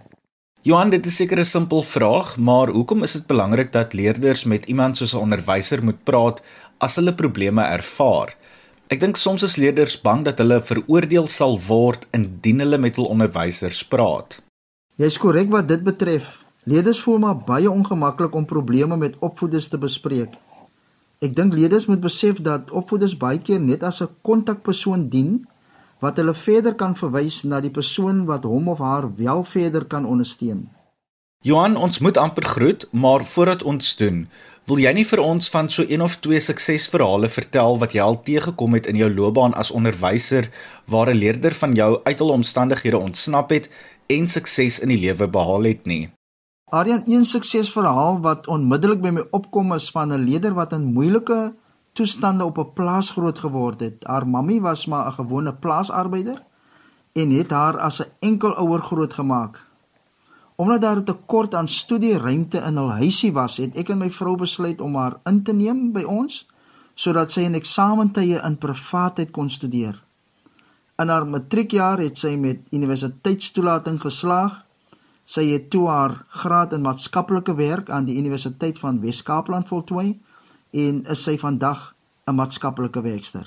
Johan, 0.65 0.89
dit 0.89 1.05
is 1.05 1.17
seker 1.21 1.39
'n 1.39 1.45
simpel 1.45 1.83
vraag, 1.83 2.39
maar 2.39 2.69
hoekom 2.73 3.03
is 3.03 3.13
dit 3.13 3.27
belangrik 3.27 3.73
dat 3.73 3.93
leerders 3.93 4.45
met 4.45 4.65
iemand 4.65 4.97
soos 4.97 5.13
'n 5.15 5.21
onderwyser 5.21 5.85
moet 5.85 6.05
praat 6.05 6.43
as 6.79 6.97
hulle 6.97 7.15
probleme 7.15 7.63
ervaar? 7.63 8.37
Ek 8.89 9.01
dink 9.01 9.17
soms 9.17 9.43
is 9.43 9.57
leerders 9.57 10.01
bang 10.01 10.25
dat 10.25 10.39
hulle 10.39 10.61
veroordeel 10.61 11.27
sal 11.27 11.61
word 11.69 12.07
indien 12.11 12.59
hulle 12.59 12.79
met 12.79 12.97
hul 12.97 13.05
onderwysers 13.05 13.85
praat. 13.85 14.43
Jy 14.97 15.05
is 15.05 15.19
korrek 15.19 15.51
wat 15.51 15.69
dit 15.69 15.83
betref. 15.83 16.45
Leerders 16.65 17.01
voel 17.01 17.19
maar 17.19 17.37
baie 17.37 17.71
ongemaklik 17.71 18.35
om 18.35 18.47
probleme 18.47 18.97
met 18.97 19.17
opvoeders 19.21 19.69
te 19.69 19.79
bespreek. 19.79 20.33
Ek 21.21 21.37
dink 21.37 21.53
leerders 21.53 21.87
moet 21.87 22.01
besef 22.01 22.41
dat 22.41 22.71
opvoeders 22.71 23.17
baie 23.17 23.39
keer 23.39 23.61
net 23.61 23.83
as 23.83 24.01
'n 24.01 24.09
kontakpersoon 24.23 25.09
dien 25.09 25.47
wat 26.05 26.21
hulle 26.21 26.37
verder 26.37 26.75
kan 26.77 26.97
verwys 26.97 27.43
na 27.49 27.61
die 27.65 27.73
persoon 27.73 28.25
wat 28.29 28.45
hom 28.45 28.69
of 28.69 28.79
haar 28.85 29.09
wel 29.17 29.45
verder 29.45 29.85
kan 29.85 30.05
ondersteun. 30.05 30.67
Johan, 31.45 31.77
ons 31.77 32.01
moet 32.01 32.17
amper 32.17 32.45
groet, 32.45 32.87
maar 32.93 33.25
voordat 33.25 33.63
ons 33.63 33.97
doen, 34.01 34.25
Wil 34.65 34.79
jy 34.81 34.95
nie 34.97 35.05
vir 35.05 35.21
ons 35.21 35.51
van 35.53 35.67
so 35.69 35.85
een 35.85 36.01
of 36.01 36.15
twee 36.25 36.39
suksesverhale 36.41 37.29
vertel 37.29 37.75
wat 37.83 37.93
jy 37.93 38.01
al 38.01 38.17
teëgekom 38.25 38.77
het 38.79 38.87
in 38.89 38.97
jou 38.97 39.11
loopbaan 39.13 39.53
as 39.61 39.69
onderwyser 39.77 40.49
waar 40.89 41.11
'n 41.13 41.21
leerder 41.21 41.53
van 41.53 41.75
jou 41.77 42.01
uit 42.05 42.19
hul 42.19 42.33
omstandighede 42.33 42.97
ontsnap 42.97 43.51
het 43.53 43.69
en 44.09 44.29
sukses 44.29 44.81
in 44.81 44.89
die 44.89 45.01
lewe 45.05 45.29
behaal 45.29 45.69
het 45.69 45.85
nie? 45.85 46.09
Aryan, 46.73 47.03
een 47.05 47.27
suksesverhaal 47.27 48.21
wat 48.21 48.49
onmiddellik 48.49 49.03
by 49.03 49.11
my 49.11 49.25
opkom 49.31 49.75
is 49.75 49.91
van 49.91 50.13
'n 50.13 50.25
leerder 50.25 50.55
wat 50.55 50.73
in 50.73 50.85
moeilike 50.97 51.53
toestande 51.95 52.45
op 52.45 52.59
'n 52.59 52.73
plaas 52.75 53.11
groot 53.11 53.39
geword 53.39 53.81
het. 53.81 54.05
Haar 54.05 54.29
mammie 54.29 54.61
was 54.61 54.87
maar 54.87 55.07
'n 55.07 55.13
gewone 55.13 55.55
plaasarbeider 55.55 56.43
en 57.13 57.31
het 57.31 57.51
haar 57.51 57.79
as 57.79 58.01
'n 58.01 58.11
enkelouer 58.19 58.81
grootgemaak. 58.81 59.63
Omdat 60.57 60.81
daar 60.81 60.97
'n 60.97 61.05
tekort 61.05 61.55
aan 61.55 61.69
studieruimte 61.69 62.59
in 62.59 62.77
hul 62.77 62.91
huisie 62.91 63.33
was, 63.33 63.57
het 63.57 63.77
ek 63.77 63.89
en 63.89 63.99
my 63.99 64.11
vrou 64.11 64.37
besluit 64.37 64.81
om 64.81 64.95
haar 64.95 65.21
in 65.25 65.43
te 65.43 65.53
neem 65.53 65.93
by 65.93 66.03
ons 66.03 66.47
sodat 66.95 67.33
sy 67.33 67.41
in 67.41 67.55
eksamentye 67.55 68.43
in 68.47 68.59
privaatheid 68.59 69.31
kon 69.31 69.51
studeer. 69.51 70.03
In 70.97 71.09
haar 71.09 71.27
matriekjaar 71.27 71.99
het 71.99 72.19
sy 72.19 72.37
met 72.37 72.59
universiteitstoelating 72.71 74.01
geslaag. 74.01 74.63
Sy 75.25 75.45
het 75.51 75.71
toe 75.71 75.89
haar 75.89 76.25
graad 76.29 76.73
in 76.73 76.81
maatskaplike 76.81 77.55
werk 77.55 77.91
aan 77.91 78.05
die 78.05 78.19
Universiteit 78.19 78.79
van 78.79 79.01
Wes-Kaapland 79.01 79.69
voltooi 79.69 80.21
en 80.75 81.05
is 81.07 81.23
sy 81.23 81.37
vandag 81.39 81.95
'n 82.27 82.35
maatskaplike 82.35 83.01
werkster. 83.03 83.47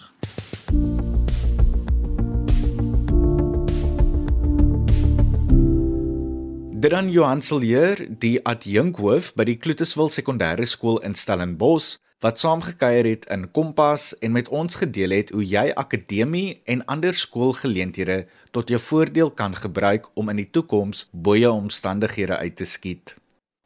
Dran 6.79 7.11
Johan 7.11 7.41
Sillier, 7.41 8.07
die 8.19 8.37
adjunkhoof 8.45 9.33
by 9.33 9.43
die 9.43 9.57
Kloetiswil 9.57 10.09
Sekondêre 10.09 10.65
Skool 10.65 10.99
in 11.01 11.15
Stellenbosch, 11.15 11.97
wat 12.19 12.39
saamgekuier 12.39 13.05
het 13.05 13.25
in 13.33 13.51
Kompas 13.51 14.17
en 14.25 14.31
met 14.31 14.49
ons 14.49 14.75
gedeel 14.75 15.09
het 15.09 15.29
hoe 15.29 15.45
jy 15.45 15.71
akademie 15.73 16.61
en 16.65 16.85
ander 16.85 17.13
skoolgeleenthede 17.13 18.25
tot 18.51 18.69
jou 18.69 18.79
voordeel 18.81 19.31
kan 19.31 19.55
gebruik 19.55 20.09
om 20.13 20.29
in 20.29 20.41
die 20.41 20.49
toekoms 20.49 21.09
bo 21.11 21.35
jou 21.37 21.53
omstandighede 21.53 22.37
uit 22.37 22.55
te 22.55 22.65
skiet. 22.65 23.17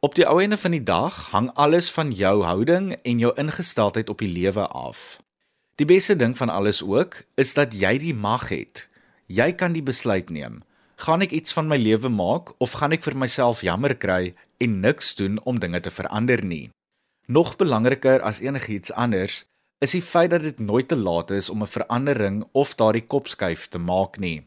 Op 0.02 0.16
die 0.18 0.24
ou 0.26 0.40
ende 0.42 0.56
van 0.58 0.74
die 0.74 0.82
dag 0.82 1.14
hang 1.30 1.52
alles 1.54 1.86
van 1.94 2.08
jou 2.10 2.40
houding 2.42 2.88
en 3.06 3.18
jou 3.22 3.30
ingesteldheid 3.38 4.08
op 4.10 4.18
die 4.18 4.32
lewe 4.32 4.64
af. 4.66 5.20
Die 5.78 5.86
beste 5.86 6.16
ding 6.18 6.34
van 6.36 6.50
alles 6.50 6.80
ook 6.82 7.20
is 7.38 7.54
dat 7.54 7.76
jy 7.78 7.92
die 8.02 8.14
mag 8.14 8.48
het. 8.50 8.88
Jy 9.30 9.52
kan 9.54 9.76
die 9.78 9.84
besluit 9.86 10.32
neem. 10.34 10.58
Gaan 11.06 11.22
ek 11.22 11.30
iets 11.38 11.54
van 11.54 11.70
my 11.70 11.78
lewe 11.78 12.10
maak 12.10 12.50
of 12.58 12.74
gaan 12.80 12.98
ek 12.98 13.06
vir 13.06 13.14
myself 13.14 13.62
jammer 13.62 13.94
kry 13.94 14.34
en 14.58 14.80
niks 14.82 15.14
doen 15.22 15.38
om 15.46 15.62
dinge 15.62 15.78
te 15.86 15.94
verander 15.94 16.42
nie? 16.42 16.72
Nog 17.30 17.54
belangriker 17.62 18.26
as 18.26 18.42
enigiets 18.42 18.90
anders 18.90 19.44
is 19.78 19.94
die 19.94 20.02
feit 20.02 20.34
dat 20.34 20.42
dit 20.42 20.58
nooit 20.58 20.90
te 20.90 20.98
laat 20.98 21.30
is 21.30 21.46
om 21.50 21.62
'n 21.62 21.74
verandering 21.78 22.42
of 22.52 22.74
daardie 22.74 23.06
kopskuif 23.06 23.68
te 23.70 23.78
maak 23.78 24.18
nie. 24.18 24.42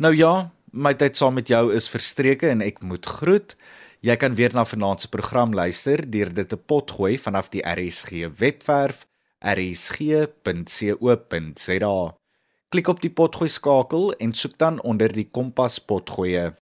Nou 0.00 0.16
ja, 0.16 0.50
my 0.72 0.94
tyd 0.94 1.16
saam 1.16 1.34
met 1.34 1.48
jou 1.48 1.74
is 1.74 1.92
verstreke 1.92 2.48
en 2.48 2.60
ek 2.60 2.82
moet 2.82 3.06
groet. 3.06 3.56
Jy 4.04 4.18
kan 4.20 4.34
weer 4.36 4.52
na 4.52 4.66
vanaand 4.68 5.00
se 5.00 5.08
program 5.08 5.54
luister 5.56 6.02
deur 6.12 6.28
dit 6.36 6.48
te 6.48 6.56
potgooi 6.60 7.16
vanaf 7.16 7.48
die 7.48 7.62
RSG 7.64 8.28
webwerf 8.36 9.06
rsg.co.za. 9.40 10.36
Klik 12.68 12.88
op 12.92 13.00
die 13.00 13.10
potgooi 13.10 13.48
skakel 13.48 14.12
en 14.20 14.32
soek 14.36 14.58
dan 14.60 14.82
onder 14.82 15.08
die 15.08 15.24
kompas 15.30 15.80
potgoeie. 15.80 16.54